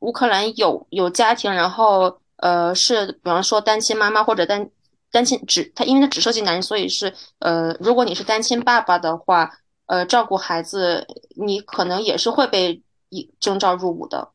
[0.00, 4.68] 乌克兰有有家庭，然后呃是比方说单亲妈妈或者单。
[5.12, 9.48] 单亲只他，因为他只涉及男人，所以是呃，如果你是单亲爸爸的话，
[9.86, 11.06] 呃，照顾孩子，
[11.36, 14.28] 你可能也是会被以征召入伍的。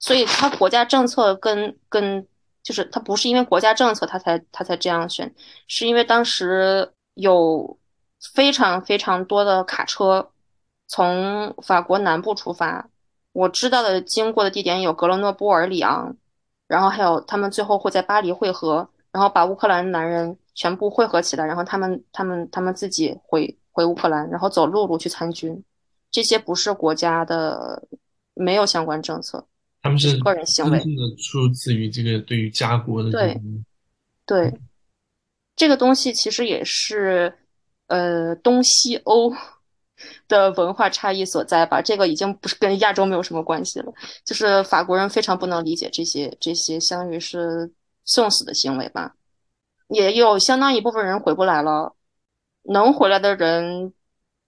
[0.00, 2.26] 所以他国家政策跟跟
[2.68, 5.34] 就是他不是因为国家政策他才他才这样选，
[5.68, 7.78] 是因为当时有
[8.34, 10.30] 非常非常多的卡车
[10.86, 12.90] 从法国南部出发，
[13.32, 16.14] 我知道的经过的地点有格勒诺布尔、里昂，
[16.66, 18.86] 然后还有他们最后会在巴黎汇合。
[19.10, 25.64] 然后把乌克兰男人全部汇合起来，然后他们他们他们自己回回乌克兰，然后走陆路去参军。
[26.10, 27.82] 这些不是国家的，
[28.34, 29.42] 没有相关政策，
[29.82, 30.78] 他们是个人行为，
[31.16, 33.40] 出自于这个对于家国的对
[34.26, 34.60] 对，
[35.56, 37.32] 这个东西其实也是
[37.86, 39.32] 呃东西欧
[40.28, 41.80] 的文化差异所在吧。
[41.80, 43.92] 这个已经不是跟亚洲没有什么关系了，
[44.24, 47.72] 就是法国人非常不能理解这些这些，相当于是。
[48.10, 49.16] 送死的行为吧，
[49.88, 51.94] 也有相当一部分人回不来了。
[52.62, 53.92] 能回来的人，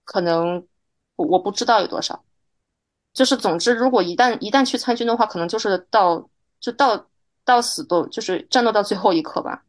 [0.03, 0.67] 可能
[1.15, 2.23] 我不知道有多少。
[3.13, 7.07] 就是总之，如果一旦一旦去参军的话，可能就是到就到
[7.43, 9.63] 到死都就是战斗到最后一刻吧。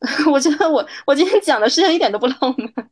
[0.30, 2.90] 我觉得我我今天讲的事情一点都不浪漫。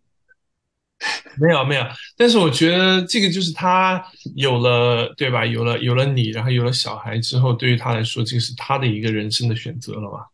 [1.40, 1.82] 没有没有，
[2.14, 4.04] 但是我觉得这个就是他
[4.36, 5.46] 有了对吧？
[5.46, 10.28] 有了有了你，然后有了小孩之后，对于他来说，这个是他的一个人生的选择了吧？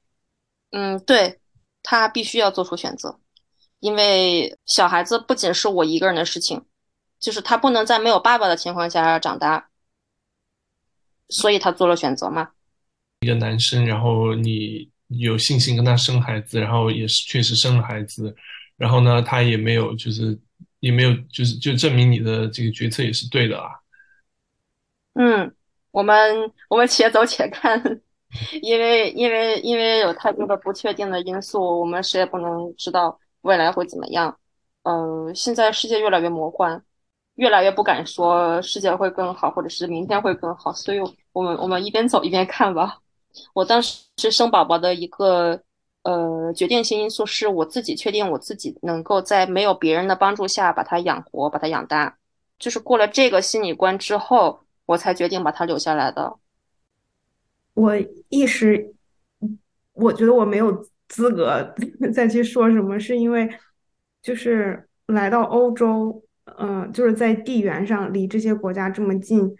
[0.72, 1.38] 嗯，对，
[1.84, 3.16] 他必须要做出选择，
[3.78, 6.60] 因为小孩子不仅是我一个人的事情，
[7.18, 9.68] 就是他不能在没有爸爸的情况下长大，
[11.28, 12.50] 所以他做了选择嘛。
[13.20, 18.34] 一个男生，然后你有信心跟他生孩子，然后也是确实生了孩子，
[18.76, 20.38] 然后呢，他也没有就是。
[20.80, 23.70] 也没有，就是就证明你的这个决策也是对的啊。
[25.14, 25.52] 嗯，
[25.90, 27.82] 我们我们且走且看，
[28.60, 34.38] 因为因为因为有太多的不确定的因素，我们谁也不能知道未来会怎么样。
[34.82, 36.80] 嗯，现在世界越来越魔幻，
[37.36, 40.72] 越来越不敢说世界会更好，或者是明天会更好。
[40.72, 40.98] 所以，
[41.32, 42.98] 我们我们一边走一边看吧。
[43.54, 45.62] 我当时是生宝宝的一个。
[46.02, 52.16] 呃，决定性因素是我自己确定我自己能够在没有别人的帮助下把他养活，把他养大。
[52.60, 56.36] 就是过了这个心理关之后，我才决定把他留下来的。
[57.74, 57.92] 我
[58.28, 58.94] 一时，
[59.94, 61.74] 我觉得我没有资格
[62.14, 63.50] 再去说什么，是因为
[64.22, 66.22] 就是来到欧洲，
[66.58, 69.54] 嗯，就是在地缘上离这些国家这么近。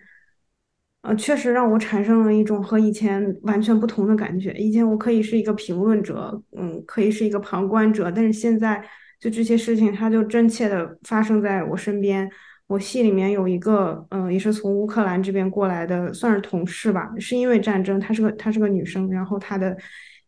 [1.03, 4.53] 呃，确实让我产生了一种和以前完全不同的感觉。
[4.55, 8.83] 以前我可以是一个评论者，嗯，可以是一个旁观者，但是现在
[9.21, 12.29] 就这些事情，它就真切的发生在我身边。
[12.67, 19.77] 我系里面有一个，嗯，也是从乌克兰这边过来的，算是同事吧，是因为战争，她是个她是个女生，然后她的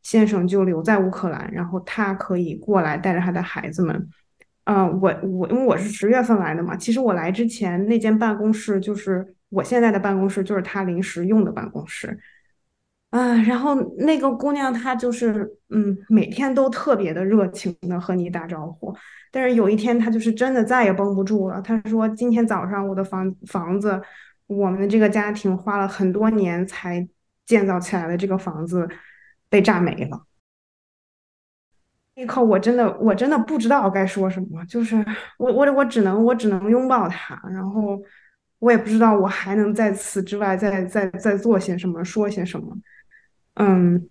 [0.04, 4.08] 先生就留在乌克兰，然后她可以过来带着她的孩子们。
[4.68, 9.34] 嗯，我我因为我是十月份来的嘛，其实我来之前那间办公室就是。
[9.50, 12.20] 我现在的办公室就是他临时用的办公室，
[13.08, 18.94] 啊，然后那个姑娘她就是，嗯，每天都特别的热情的和你打招呼，
[19.32, 23.98] 但是有一天她就是真的再也绷不住了，她说今天早上我的房房子，
[24.48, 27.08] 我们的这个家庭花了很多年才
[27.46, 28.86] 建造起来的这个房子
[29.48, 30.26] 被炸没了，
[32.18, 34.96] 一刻我真的我真的不知道该说什么，就是
[35.38, 37.98] 我我我只能我只能拥抱他，然后。
[38.60, 42.76] 我也不知道我还能在此之外再再再做些什么，说些什么，
[43.54, 44.10] 嗯，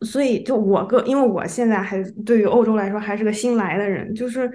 [0.00, 4.50] 所以就我个，因为我现在还对于欧洲来说还是个新来的人，就是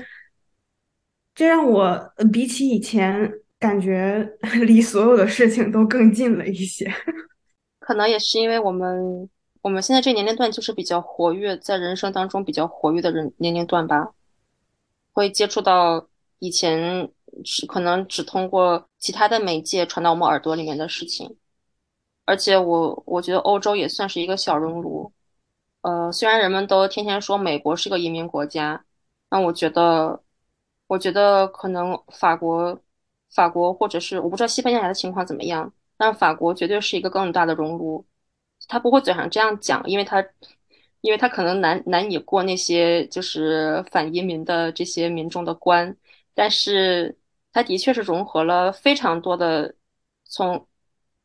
[1.35, 4.27] 这让我比起以前感觉
[4.65, 6.91] 离所有的事情都更近了一些。
[7.79, 9.29] 可能也是因为我们
[9.61, 14.13] 我们现在这年龄段就是比较活跃，在人生当中比较活跃的人年龄段吧，
[15.13, 16.07] 会接触到
[16.39, 17.11] 以前。
[17.45, 21.37] 是可能只通过其他的媒介传到我们耳朵里面的事情，
[22.25, 25.13] 而且我我觉得欧洲也算是一个小熔炉，
[25.81, 28.83] 呃，虽然人们都天天说美国是个移民国家，
[29.29, 30.19] 那我觉得，
[30.87, 32.77] 我觉得可能法国，
[33.29, 38.03] 法国或者是我不知道西班牙的情况怎么样，但法国绝对是一个更大的熔炉。
[38.69, 40.25] 他不会嘴上这样讲，因为他，
[41.01, 45.93] 因为他可能难难以过那些就是反移民的这些民众的关，
[46.33, 47.17] 但是
[47.51, 49.75] 他的确是融合了非常多的，
[50.23, 50.65] 从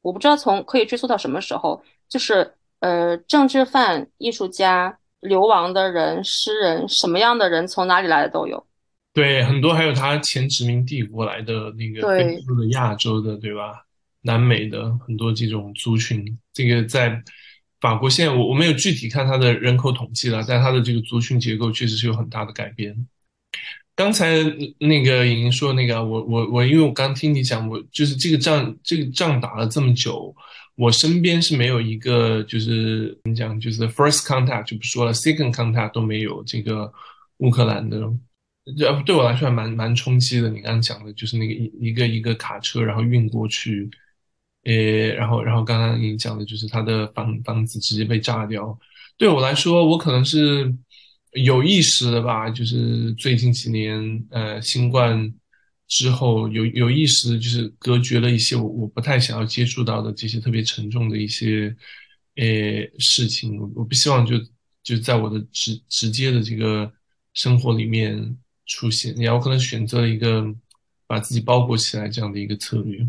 [0.02, 2.52] 我不知道从可以追溯到什么时候，就是。
[2.80, 8.62] 呃，政治犯、艺术家、流亡的人、诗人，什么样的人从哪里来的都有。
[9.14, 13.83] 对，很多还有他前殖民帝国来的那个非洲的、亚洲的，对吧？
[14.24, 17.22] 南美的很多这种族群，这个在
[17.80, 23.06] 法国现在我我没有具体看他的人口统计了，但他的这个族群结构确实是有很大的改变。
[23.94, 24.42] 刚才
[24.78, 30.34] 那个莹莹说那个，我我我，因为我刚听你讲，我就是这个仗这个仗打了这么久。
[30.76, 36.92] 我身边是没有一个，就是怎么讲，就是 first contact 就不说了，second contact 都没有这个
[37.36, 38.00] 乌克兰的，
[38.76, 40.48] 这对我来说还蛮蛮冲击的。
[40.48, 43.88] 你刚刚讲的就是那个一一个一个卡车，然后运过去，
[44.64, 48.78] 诶，然后然后刚刚你讲的就是他的房房子直接被炸掉。
[49.16, 50.74] 对我来说，我可能是
[51.32, 55.32] 有意识的吧，就是最近几年，呃，新冠。
[55.86, 61.76] 之后有有意识的，就是隔绝了一些我我不太想要接触到的这些特别沉重的一些
[62.36, 64.34] 诶事情，我我不希望就
[64.82, 66.90] 就在我的直直接的这个
[67.34, 68.18] 生活里面
[68.64, 70.42] 出现，然后可能选择了一个
[71.06, 73.06] 把自己包裹起来这样的一个策略。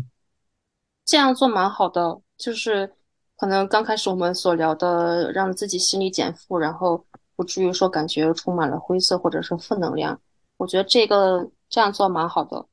[1.06, 2.92] 这样做蛮好的，就是
[3.36, 10.20] 可能刚开始我们所聊的，让自己心理减负，然后不至于说感觉充满了灰色或者是负能量。
[10.56, 12.66] 我觉得这个这样做蛮好的。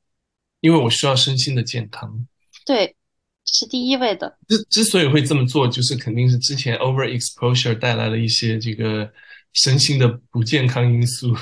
[0.60, 2.26] 因为我需要身心的健康，
[2.66, 2.96] 对，
[3.44, 4.36] 这是第一位的。
[4.48, 9.12] 之之所以会这么做，就是肯定是之前 over exposure 带来了一些这个
[9.52, 11.34] 身心的不健康因素。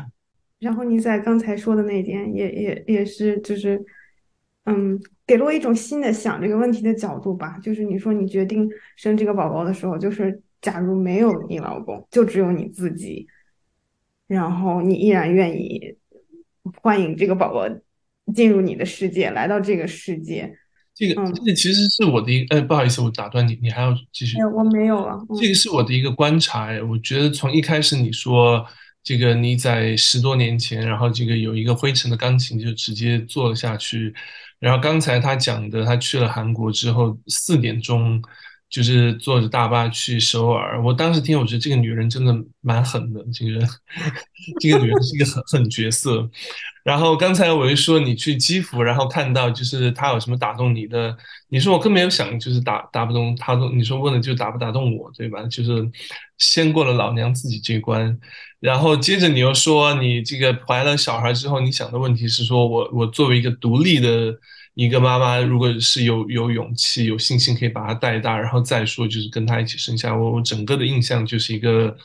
[0.60, 3.82] 然后你在刚才说的那点，也也也是，就是
[4.66, 7.58] 嗯，给了我一种新的想这个问题的角度吧。
[7.62, 13.26] 就是你说你决定生这个宝宝的时候，就是假如没有你老公，就只有你自己，
[14.26, 15.96] 然后你依然愿意
[16.82, 17.66] 欢迎这个宝宝。
[18.34, 20.52] 进入你的世界，来到这个世界，
[20.92, 24.36] 这个这个其实是我的一个，呃，不好意思，我打断你，你还要继续？
[24.42, 25.16] 我没有了。
[25.40, 28.66] 这个是我的一个观察，我觉得从一开始你说
[29.04, 34.12] 这个你在十多年前，然后这个有一个灰尘的钢琴就直接做了下去，
[34.58, 38.20] 然后刚才他讲的，他去了韩国之后四点钟
[38.68, 43.66] 就是坐着大巴去首尔，我当时听，我觉得这个女人真的蛮狠的，这个
[44.60, 46.28] 这个女人是一个狠狠角色。
[46.84, 51.16] 然后刚才我一说你去基辅，然后看到就是他有什么打动你的，
[51.48, 55.42] 你说我更没有想就是打打不动他，你说问的就打不打动我，对吧？
[55.44, 55.88] 就是
[56.38, 58.16] 先过了老娘自己这关，
[58.60, 64.32] 然后接着你又说你这个怀了小孩之后，你想的问题是说我我作为一个独立的
[64.76, 71.96] 一个妈妈，如果是有有勇气有信心可以把他带大，然后再说就是跟他一起生下我，我整个的印象就是一个。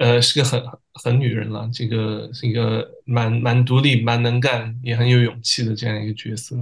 [0.00, 6.56] 呃，是个很很女人了，这个是一个蛮蛮独立、蛮能干，也很有勇气的这样一个角色。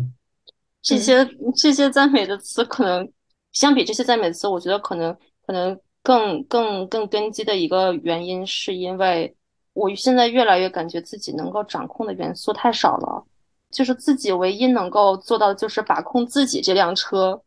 [0.83, 1.25] 这些
[1.55, 3.09] 这些赞美的词，可能
[3.53, 9.33] 相比这些赞美词，我觉得可能可能更更更根基的一个原因，是因为
[9.73, 13.25] 我现在越来越感觉自己能够掌控的元素太少了，
[13.71, 17.43] 就是自己唯一能够做到的就是把控自己这辆车，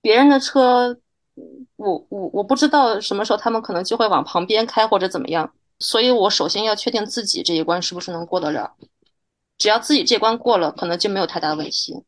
[0.00, 0.98] 别人的车。
[1.76, 8.74] 我我我不知道什么时候他们可能就会往旁边开或者怎么样，所以我首先要确定自己这一关是不是能过得了。
[9.56, 12.02] 只要自己这关过了，可能就没有太大的问题。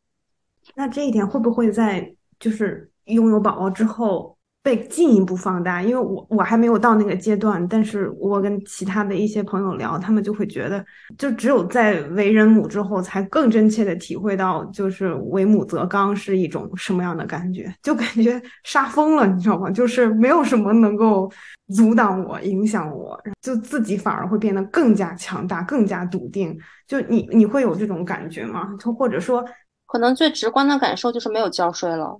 [0.75, 4.37] 那这一点会不会在就是拥有宝宝之后？
[4.65, 10.83] 被进一步放大，因为我我还没有到那个阶段，但是我跟其他的一些朋友聊，他们就会觉得，
[11.19, 19.71] 就只有在为人母之后，才更真切的体会到，就是为母则刚是一种什么样的感觉，就感觉杀疯了，你知道吗？
[19.71, 21.31] 就是没有什么能够
[21.75, 26.59] 阻挡我、影响我，就自己反而会变得更加强大、更加笃定。
[26.89, 28.75] 就你你会有这种感觉吗？
[28.81, 29.45] 就或者说，
[29.85, 32.19] 可能最直观的感受就是没有觉睡了。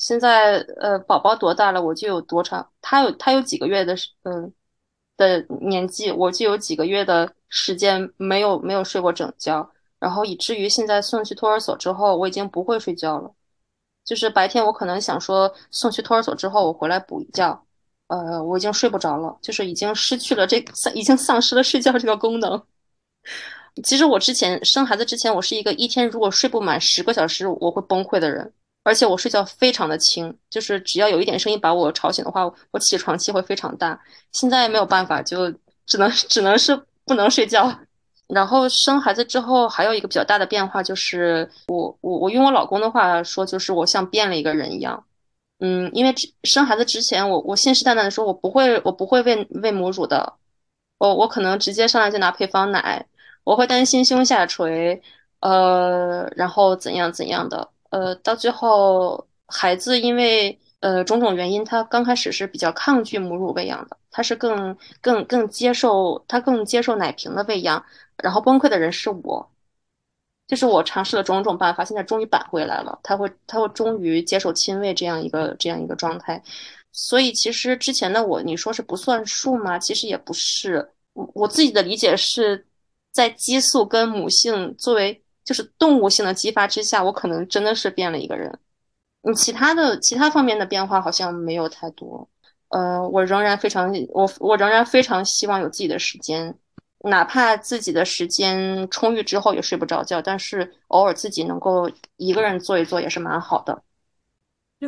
[0.00, 2.66] 现在呃，宝宝多大了，我就有多长。
[2.80, 4.50] 他有他有几个月的嗯
[5.18, 9.70] 的年纪，我就有几个月的时间没有没有睡过整觉。
[9.98, 13.30] 然后以至于现在送去托儿所之后，我已经不会睡觉了。
[14.02, 17.62] 就是白天我可能想说送去托儿所之后我回来补一觉，
[18.06, 22.62] 呃，我已经睡不着了，就是已经失去了这丧已经丧失了睡觉这个功能。
[23.84, 28.50] 其实我之前生孩子之前，我是一个一天如果睡不满十个小时我会崩溃的人。
[28.82, 34.00] 而且我睡觉非常的轻，就是只要有一点声音把我吵醒的话，我起床气会非常大。
[34.32, 35.50] 现在没有办法，就
[35.86, 36.74] 只能 只能是
[37.04, 37.70] 不能睡觉。
[38.26, 45.04] 然后生孩子之后，还有一个比较大的变化就是，我我我用我老公的话说，就是我像变了一个人一样。
[45.58, 46.14] 嗯，因为
[46.44, 50.32] 生孩子之前，我我信誓旦旦的说，我不会我不会喂喂母乳的，
[50.98, 53.04] 我我可能直接上来就拿配方奶，
[53.44, 55.02] 我会担心胸下垂，
[55.40, 57.68] 呃，然后怎样怎样的。
[57.90, 67.84] 呃，到最后，孩子因为呃种种原因，他刚开始是比较抗拒母乳喂养的，他是更更更接受他更接受奶瓶的喂养，
[68.22, 69.50] 然后崩溃的人是我，
[70.46, 76.40] 就是我尝试了种种办法，现在终于扳回来了，他会他会终于接受亲喂这样一个这样一个状态，
[76.92, 79.78] 所以其实之前的我，你说是不算数吗？
[79.80, 82.64] 其实也不是，我我自己的理解是
[83.10, 85.19] 在激素跟母性作为。
[85.44, 88.58] 就是动物性的激发之下，我可能真的是变了一个人。
[89.22, 92.28] 你其他的其他方面的变化好像没有太多。
[92.68, 96.56] 呃，我仍然非常我我仍然非常希望有自己的时间，
[97.00, 103.82] 哪怕自己的时间充裕之后也睡不着觉，但是偶尔自己能够一个人做一做也是蛮好的。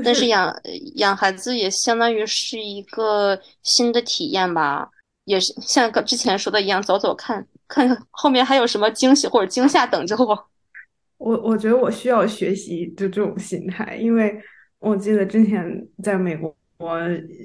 [0.04, 0.54] 但是养
[0.94, 4.88] 养孩子也相当于是一个新的体验吧，
[5.24, 7.46] 也是像跟之前说的一样，走走看。
[7.68, 10.50] 看看后面还有什么惊喜或者惊吓等着我。
[11.16, 14.38] 我我觉得我需要学习就这种心态，因为
[14.78, 15.64] 我记得之前
[16.02, 16.54] 在美国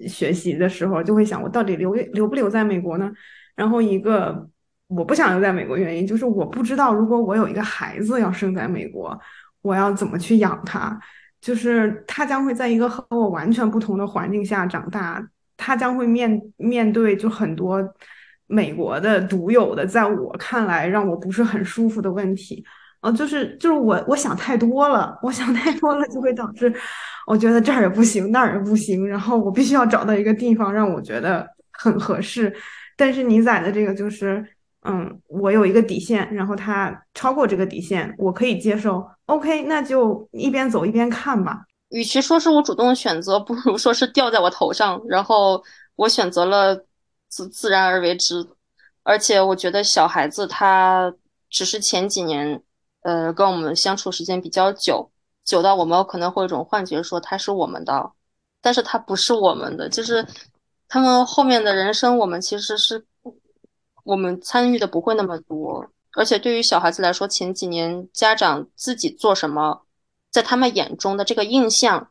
[0.07, 3.09] 学习的时候，就会想我到底留留不留在美国呢？
[3.55, 4.49] 然后一个
[4.87, 9.17] 我不想留在美国原因就是我不知道如果我有一个孩子要生在美国，
[9.61, 10.99] 我要怎么去养他？
[11.39, 15.25] 就是他将会在一个和我完全不同的环境下长大，
[15.57, 17.83] 他将会面面对就很多。
[18.49, 22.63] 美国的独有的，在我看来让我不是很舒服的问题，
[23.01, 26.73] 啊，就是就是我我想太多了，我想太多了就会导致
[27.25, 32.55] 我觉得这儿也不行，那儿也不行，然后我必须要找到一个地方让我觉得很合适。
[32.95, 34.41] 但是你在的这个就是，
[34.83, 39.05] 嗯，我有一个底线，然后他超过这个底线，我可以接受。
[39.25, 41.65] OK，那就一边走一边看吧。
[41.89, 45.63] 与其说是我主动选择，不如说是掉在我头上，然后
[45.95, 46.85] 我选择了。
[47.29, 48.47] 自自然而为之，
[49.03, 51.13] 而且我觉得小孩子他
[51.49, 52.63] 只是前几年，
[53.01, 55.11] 呃，跟我们相处时间比较久，
[55.43, 58.11] 久到我们可能会有一种幻觉，说他是我们的，
[58.61, 60.25] 但是他不是我们的，就是
[60.87, 63.05] 他们后面的人生，我们其实是
[64.05, 69.81] 我们参与的不会那么多，而且对于小孩子来说，前几年家长自己做什么，
[70.31, 72.09] 在他们眼中的这个印象，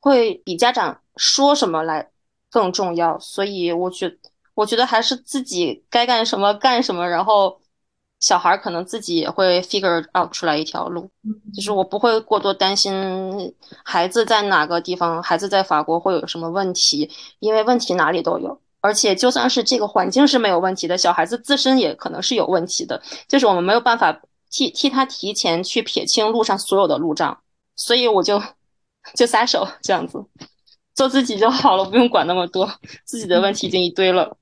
[0.00, 2.10] 会比家长说什么来
[2.50, 4.18] 更重要，所以我觉。
[4.54, 7.58] 我觉得还是自己该干什么干什么，然后
[8.20, 11.10] 小孩可能自己也会 figure out 出来一条路。
[11.54, 12.92] 就是我不会过多担心
[13.82, 18.60] 孩子在哪个地方，孩子在法国会有什么问题，因为问题哪里都有。
[18.82, 23.00] 而且就算是这个环境是没有问题的，小孩子自身也可能是有问题的。
[23.26, 27.40] 就是我们没有办法替替他提前去撇清路上所有的路障，
[27.84, 28.40] 所以我就
[29.16, 30.24] 就撒手这样子，
[30.94, 32.70] 做自己就好了，不用管那么多，
[33.04, 34.36] 自己的问题已经一堆了。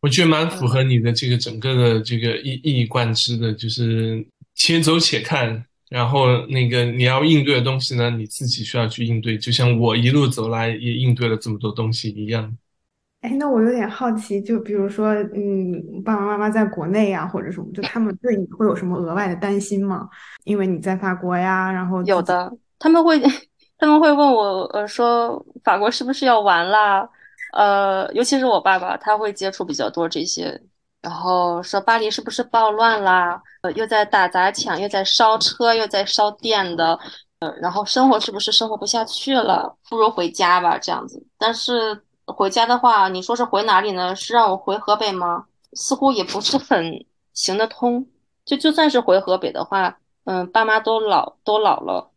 [0.00, 4.26] 我觉得蛮符合你的这个整个的这个一一以贯之的，就是
[4.56, 12.56] 且走且看，然后那个你要应对的东西呢，你自己需要去应对，就像我一路走来也应对了这么多东西一样。
[13.20, 20.08] 哎，那我有点好奇，就比如说，嗯，爸爸妈妈在国内呀，或者什么，就他们对你会有什么额外的担心吗？
[20.44, 22.50] 因为你在法国呀，然后有的，
[22.80, 23.20] 他们会
[23.78, 27.08] 他们会问我，呃，说法国是不是要完啦？
[27.52, 30.60] 呃，尤其是我爸爸，他会接触比较多这些，
[31.00, 33.40] 然后说巴黎是不是暴乱啦？
[33.62, 36.98] 呃，又在打砸抢，又在烧车，又在烧店的，
[37.40, 39.76] 呃，然后生活是不是生活不下去了？
[39.88, 41.22] 不如回家吧，这样子。
[41.38, 44.14] 但是回家的话，你说是回哪里呢？
[44.14, 45.44] 是让我回河北吗？
[45.74, 47.04] 似乎也不是很
[47.34, 48.06] 行得通。
[48.44, 52.10] 就就算是回河北的话，嗯，爸妈都老都老了，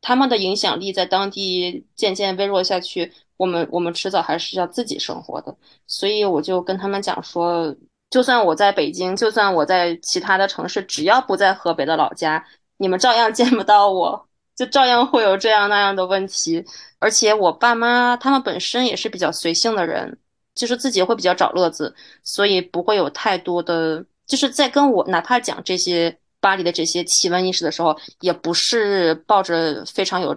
[0.00, 3.12] 他们的影响力在当地渐渐微弱下去。
[3.36, 7.74] 我们我们迟早还是要自己生活的，所以我就跟他们讲说，
[8.10, 12.44] 就算我在北京，就算我在其他的城市，只要不在河北的老家，
[12.76, 16.62] 你们照样见不到我，就照样会有这样那样的问题。
[16.98, 20.18] 而且我爸妈他们本身也是比较随性的人，
[20.54, 30.36] 就是自己会比较找乐子，所以不会有太多的，就是在跟我哪怕讲这些巴黎的这些奇闻异事的时候，也不是抱着非常有。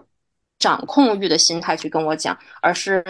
[0.60, 3.04] 掌控欲的心态去跟我讲，而是，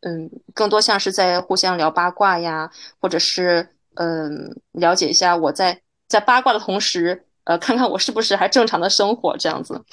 [0.00, 9.84] 嗯，更多像是在互相聊八卦呀，或者是嗯，了解一下我在在八卦的同时，呃，看看我是不是还正常的生活这样子。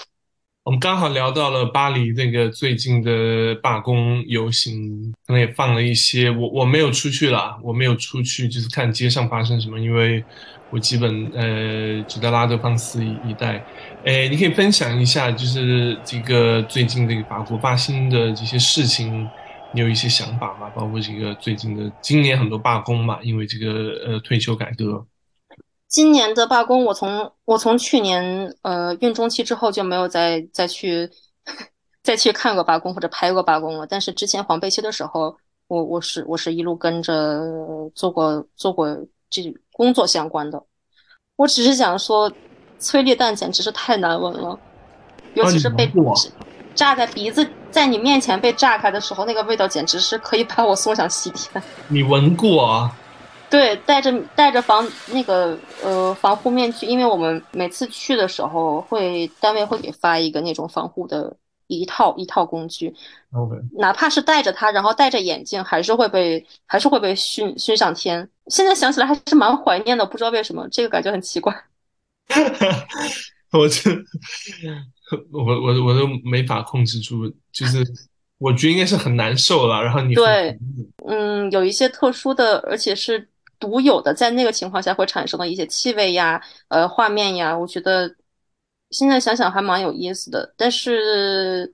[0.64, 6.30] 我们刚好聊到了巴黎那个最近的罢工游行，可能也放了一些。
[6.30, 10.24] 我我没有出去了，我没有出去，就是看街上发生什么，因为
[10.72, 13.64] 我基本呃只在拉德芳斯一一带。
[14.06, 19.28] 哎，你可以分享一下，就是这个最近这个法国发生的这些事情，
[19.74, 20.70] 你有一些想法吗？
[20.76, 25.06] 包括这个最近的今年很多罢工嘛，因为这个呃退休改革。
[25.88, 31.10] 今年的罢工，我从我从去年呃孕中期之后就没有再再去
[32.04, 33.88] 再去看过罢工或者拍过罢工了。
[33.88, 35.36] 但是之前黄背期的时候，
[35.68, 37.42] 我我是我是一路跟着
[37.96, 38.96] 做过做过
[39.32, 39.42] 这
[39.80, 40.62] 工作相关的。
[41.38, 42.30] 我只是想说，
[42.80, 44.60] 催泪弹简直是太难闻了，
[45.36, 45.90] 尤其是被
[46.76, 51.64] 炸在鼻子在你面前被炸开的时候，那个味道简直是可以把我送上西天。
[51.88, 52.94] 你闻过啊？
[53.50, 61.34] 对，戴着戴着防那个呃防护面具，因为我们每次去的时候会单位会给发一个那种防护的
[61.78, 62.94] 一套一套工具
[63.78, 68.30] 哪怕是戴着它，然后戴着眼镜，还是会被还是会被熏熏上天。
[68.48, 71.54] 现在想起来还是蛮怀念的，不知道为什么这个感觉很奇怪。
[73.54, 73.90] 我这
[75.32, 77.86] 我我我都没法控制住，就是
[78.38, 79.82] 我觉得应该是很难受了。
[79.82, 80.60] 然后你对，
[81.08, 83.30] 嗯，有一些特殊的，而且是。
[83.62, 88.10] 独有的，在那个情况下会产生的一些气味呀，呃，画面呀，我觉得
[88.92, 90.54] 现在想想还蛮有意思的。
[90.58, 91.74] 但是，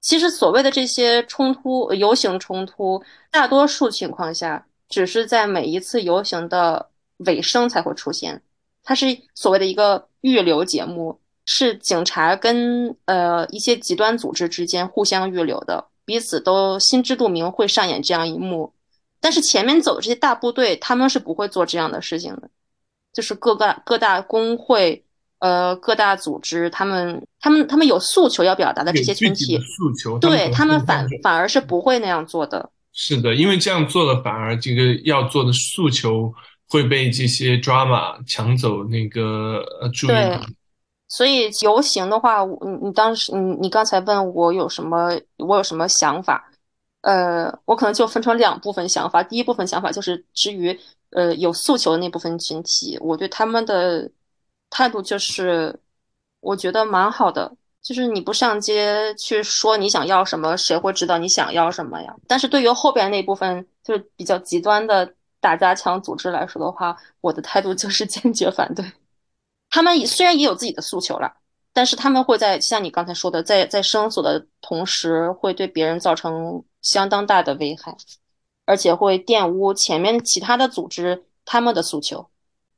[0.00, 8.42] 其实所谓的这些冲突、游行冲突，大多数情况下只是在每一次游行的尾声才会出现。
[8.84, 18.72] 它是所谓的一个预留节目，是警察跟呃一些极端组织之间互相预留的，彼此都心知肚明会上演这样一幕。
[19.20, 22.50] 但是前面走这些大部队，他们是不会做这样的事情的，
[23.12, 25.04] 就是各个各大工会，
[25.42, 32.70] 呃，各大组织，他们他们他们有诉求要表达的这些群体，诉求，对他们反反而是不会那样做的。
[32.92, 36.32] 是的，因为这样做了，反而这个要做的诉求
[36.68, 40.10] 会被这些 drama 抢走那个呃注意。
[40.10, 40.38] 对，
[41.08, 46.48] 所以游行的话，你你当时你你刚才问我有什么我有什么想法？
[47.00, 49.24] 呃，我可能就分成两部分想法。
[49.24, 50.78] 第一部分想法就是至于
[51.10, 54.08] 呃有诉求的那部分群体，我对他们的
[54.72, 55.78] 态度就是，
[56.40, 57.54] 我觉得蛮好的。
[57.82, 62.16] 就是你不上街去说你想要什么，谁会知道你想要什么呀？
[62.26, 68.84] 但是对于后边那部分就是比较极端的打砸抢组织来说的话，我的态度就是坚决反对。
[69.68, 71.32] 他们虽然也有自己的诉求了，
[71.72, 76.64] 但是他们会在像你刚才说的，在在声索的同时，会对别人造成。
[76.82, 77.96] 相当大的危害，
[78.66, 82.28] 而且会玷污前面其他的组织他们的诉求。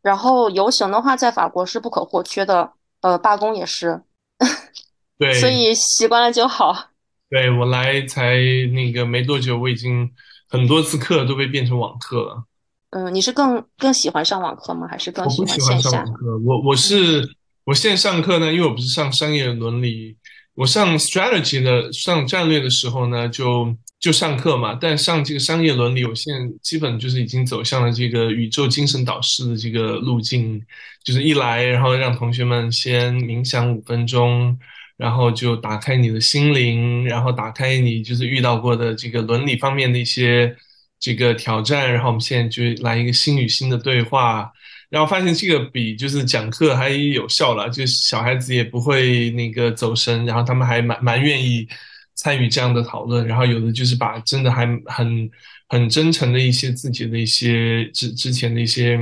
[0.05, 4.03] 然后游行的话，在法国是不可或缺的，呃，罢工也是。
[5.19, 6.91] 对，所以习惯了就好。
[7.31, 8.37] 对我来才
[8.75, 10.11] 那个没多久，我已经
[10.51, 12.45] 很多次课都被变成网课了。
[12.91, 14.87] 嗯，你是更更喜欢上网课吗？
[14.87, 16.05] 还是更喜欢线下？
[16.45, 17.27] 我我是
[17.65, 20.19] 我现在上课呢，因为我不是上商业伦理，
[20.55, 23.75] 我上 strategy 的上战略的时候呢，就。
[24.05, 30.61] 就上课嘛，但上这个商业伦理，我现在基本就是已经走向了这个宇宙精神导师的这个路径，
[31.03, 34.59] 就是一来，然后让同学们先冥想五分钟，
[34.99, 40.55] 然后就打开你的心灵，然后打开你就是遇到过的这个伦理方面的一些
[41.01, 44.53] 这个挑战，然后我们现在就来一个心与心的对话，
[44.91, 51.67] 然后发现这个比就是讲课还有效了，就小孩子也不会那个走神，然后他们还蛮蛮愿意。
[52.15, 55.31] 参与这样的讨论，然后有的就是把真的还很
[55.69, 58.99] 很真诚的一些自己的一些之之前的一些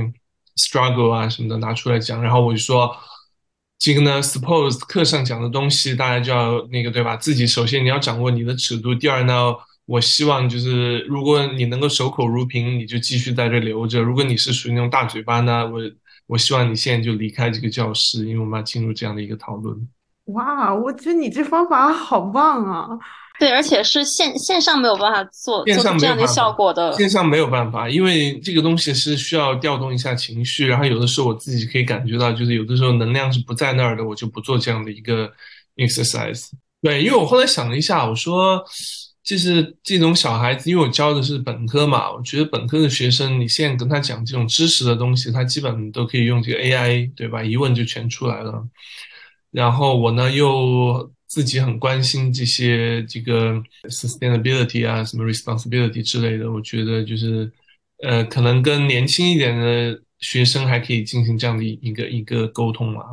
[0.57, 2.95] struggle 啊什么的拿出来讲，然后我就说，
[3.79, 7.15] 这个呢，suppose 课上讲的东西，大家就要那个对吧？
[7.17, 9.53] 自己首先你要掌握你的尺度，第二呢，
[9.85, 15.79] 我希望就是如果你能够守口如瓶，你就继续在这留着；如果你是属于那种大嘴巴呢，我
[16.27, 19.87] 我希望你现在就离开这个教室，因为我们要进入这样的一个讨论。
[20.25, 22.87] 哇，我觉得你这方法好棒啊！
[23.39, 26.93] 对，而且是线线上没有办法做做这样的效果的。
[26.93, 35.29] 线上没有办法，因为这个东西是需要调动一下情绪，然后有的时候我自己可以感觉到，就是有的时候能量是不在那儿的，我就不做这样的一个
[35.75, 36.51] exercise。
[36.81, 38.63] 对，因为我后来想了一下，我说，
[39.23, 47.43] 就是这种小孩子，因为我教的是本科嘛，我觉得本科的学生，你现在跟他讲这种知识的东西，他基本都可以用这个 AI，对吧？
[47.43, 48.63] 一问就全出来了。
[49.53, 53.53] 然后我呢又自己很关心这些这个
[53.89, 57.49] sustainability 啊，什么 responsibility 之类的，我觉得就是
[58.03, 63.03] 呃，可能跟年轻一点的学生还可以进行这样的一个一个沟通嘛，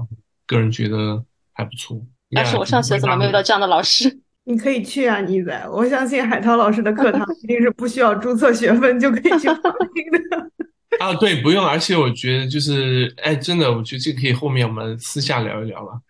[0.46, 1.22] 个人觉得
[1.52, 2.00] 还不错。
[2.32, 4.20] 但是我上学怎么没有遇到这样的老师？
[4.44, 9.62] 你可以去啊，妮仔，我相信海涛老师的课堂一定是不需要注册学分就可以去旁
[9.94, 10.50] 听的。
[10.98, 16.00] 啊，对，不用，而且我觉得就是，哎，真的，我觉得这可以后面我们私下聊一聊了。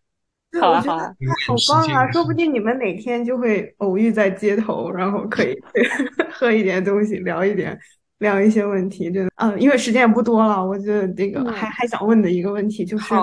[0.59, 1.15] 好啊，好啊，
[1.47, 2.11] 好棒啊！
[2.11, 5.57] 说不定你们哪天就会偶遇在街头，然后可以
[6.33, 7.79] 喝一点东西，聊一点，
[8.19, 9.11] 聊一些问题。
[9.11, 13.15] 真的，嗯，因为时间也不多了，我觉得这个还还想问的一个问题就是。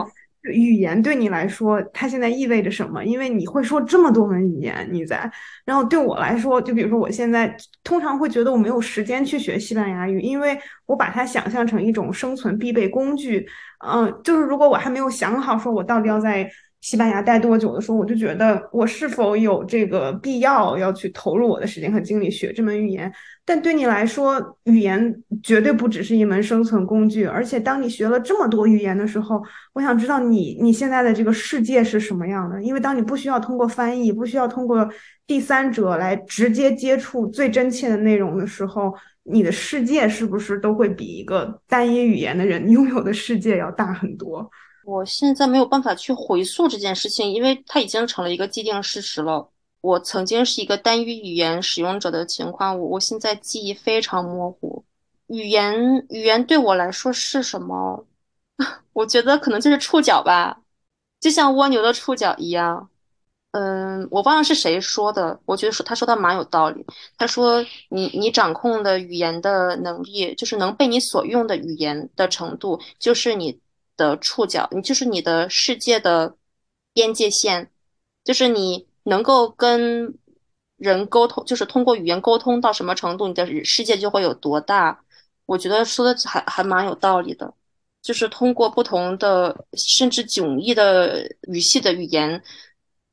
[0.53, 3.03] 语言对你来说，它现在意味着什么？
[3.03, 5.29] 因为你会说这么多门语言，你在。
[5.65, 7.53] 然后对我来说，就比如说我现在
[7.83, 13.45] 通常会觉得我没有时间去学西班牙语，因为我把它想象成一种生存必备工具。
[13.85, 16.49] 嗯，就是如果我还没有想好说我到底要在。
[16.87, 23.11] 西班牙待多久的时候，我就觉得我是否有这个必要要去投入我的时间和精力学这门语言？
[23.43, 32.63] 但对你来说，语言绝对不只是一门生存工具，而且当你学了这么多语言的时候，我想知道你你现在的这个世界是什么样的？
[32.63, 34.87] 因为当你不需要通过翻译，不需要通过
[35.25, 44.49] 第三者来直接接触最真切的内容的时候，你的世界是不是都会比一个单一语言的人 拥有的世界要大很多？
[44.87, 49.49] 我现在没有办法去回溯这件事情，因为它已经成了一个既定事实了。
[49.81, 54.85] 我曾经是一个单一语言使用者的情况，我我现在记忆非常模糊。
[55.27, 58.05] 语言语言对我来说是什么？
[58.93, 60.61] 我觉得可能就是触角吧，
[61.19, 62.89] 就像蜗牛的触角一样。
[63.51, 66.85] 嗯，我忘了是谁说的，我觉得说他说的蛮有道理。
[67.17, 73.59] 他说你你掌控的语言的能力，就是能被你所用的语言的程度，就是你。
[73.97, 76.35] 的触角，你就是你的世界的
[76.93, 77.69] 边界线，
[78.23, 80.13] 就是你能够跟
[80.77, 85.01] 人沟通，就是通过语言沟通到什么程度，你的世界就会有多大。
[85.45, 87.53] 我觉得说的还还蛮有道理的，
[88.01, 92.43] 就是通过不同的甚至迥异的语系的语言，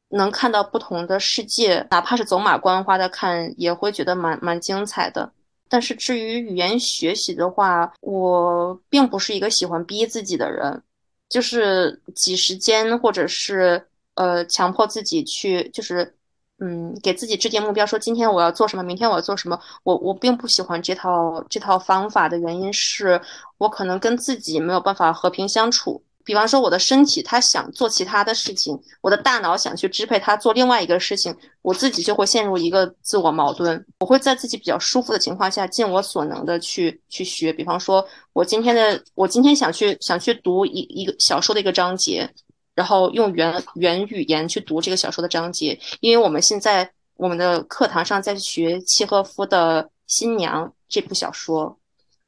[0.08, 5.32] 能看到不同的世界，哪怕是走马观花的看，也会觉得蛮蛮精彩的。
[5.68, 10.82] 但是至于语言学习的话，我并不是一个喜欢逼自己的人，
[11.28, 13.84] 就是挤时间或者是
[14.14, 16.14] 呃强迫自己去，就是
[16.58, 19.58] 嗯给自己制定目标，说今天我要做什么，明天我要做什么。
[19.82, 23.20] 我我并不喜欢这套这套方法的原因是
[23.58, 26.02] 我可能跟自己没有办法和平相处。
[26.24, 33.84] 比方说，我的身体他想做其他的事情，我的大脑想去支配他做另外一个事情，我自己就会陷入一个自我矛盾。
[34.00, 37.52] 我会在自己比较舒服的情况下，尽我所能的去去学。
[37.52, 38.02] 比方说，
[38.32, 42.26] 我今天的我今天想去想去读一一个小说的一个章节，
[42.74, 51.78] 然后用原原语言去读这个小说的章节，因为我们现在我们的课堂上在学契诃夫的《新娘》这部小说，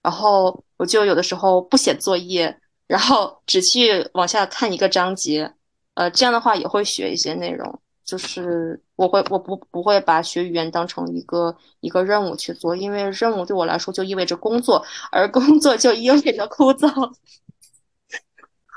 [0.03, 2.55] 然后我就有的时候不写作业。
[2.87, 5.53] 然后只去往下看一个章节，
[5.95, 7.80] 呃，这样的话也会学一些内容。
[8.05, 14.80] 就是我会，我不不会把学语言当成一个一个任务去做，因为任务对我来说就意味着工作，
[15.11, 16.89] 而工作就意味着枯燥。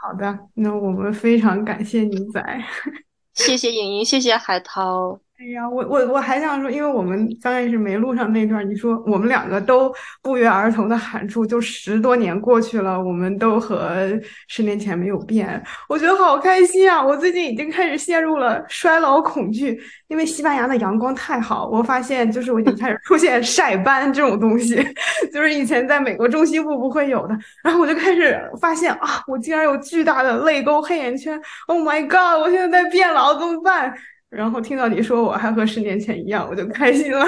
[0.02, 2.44] 好的，那我们非常感谢你仔，
[3.36, 5.20] 谢谢莹莹，谢谢海涛。
[5.42, 9.90] 哎呀，我我我还想说，因为我们刚开始没录上那段，你说我们两个都
[10.22, 14.10] 不约而同的喊出，就十多年过去了，我们都和
[14.50, 17.02] 十年前没有变，我觉得好开心啊！
[17.02, 19.80] 我最近已经开始陷入了衰老恐惧，
[20.10, 24.76] 因为西班牙的阳光太好，我发现就是我已经开始出现晒斑这种东西，
[25.34, 32.42] 就是以前在美国中西部不会有的，然后我就开始发现啊，我竟然有巨大的泪沟、黑眼圈，Oh my god！
[32.42, 33.94] 我现在在变老，怎么办？
[34.30, 37.26] 然后听到你说我还和十年前一样，我就开心了。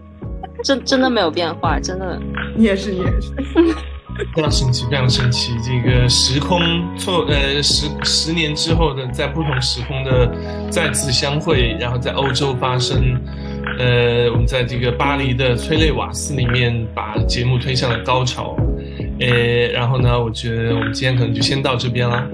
[0.62, 2.20] 真真的没有变化，真的。
[2.54, 3.32] 你也是，你也是。
[4.36, 5.52] 非常神奇，非常神奇。
[5.64, 6.60] 这个时空
[6.98, 10.30] 错，呃，十十年之后的，在不同时空的
[10.70, 13.18] 再次相会，然后在欧洲发生。
[13.78, 18.54] 呃，我们在这个巴黎的催泪瓦斯里面把节目推向了高潮。
[19.18, 19.26] 呃，
[19.72, 22.24] 然后呢，我觉得我们今天可能就先到这边了。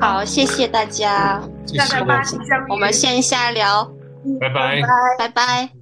[0.00, 1.40] 好，谢谢大家。
[1.66, 1.96] 谢谢
[2.68, 3.84] 我们线下聊。
[4.40, 4.80] 拜拜。
[5.18, 5.77] 拜拜。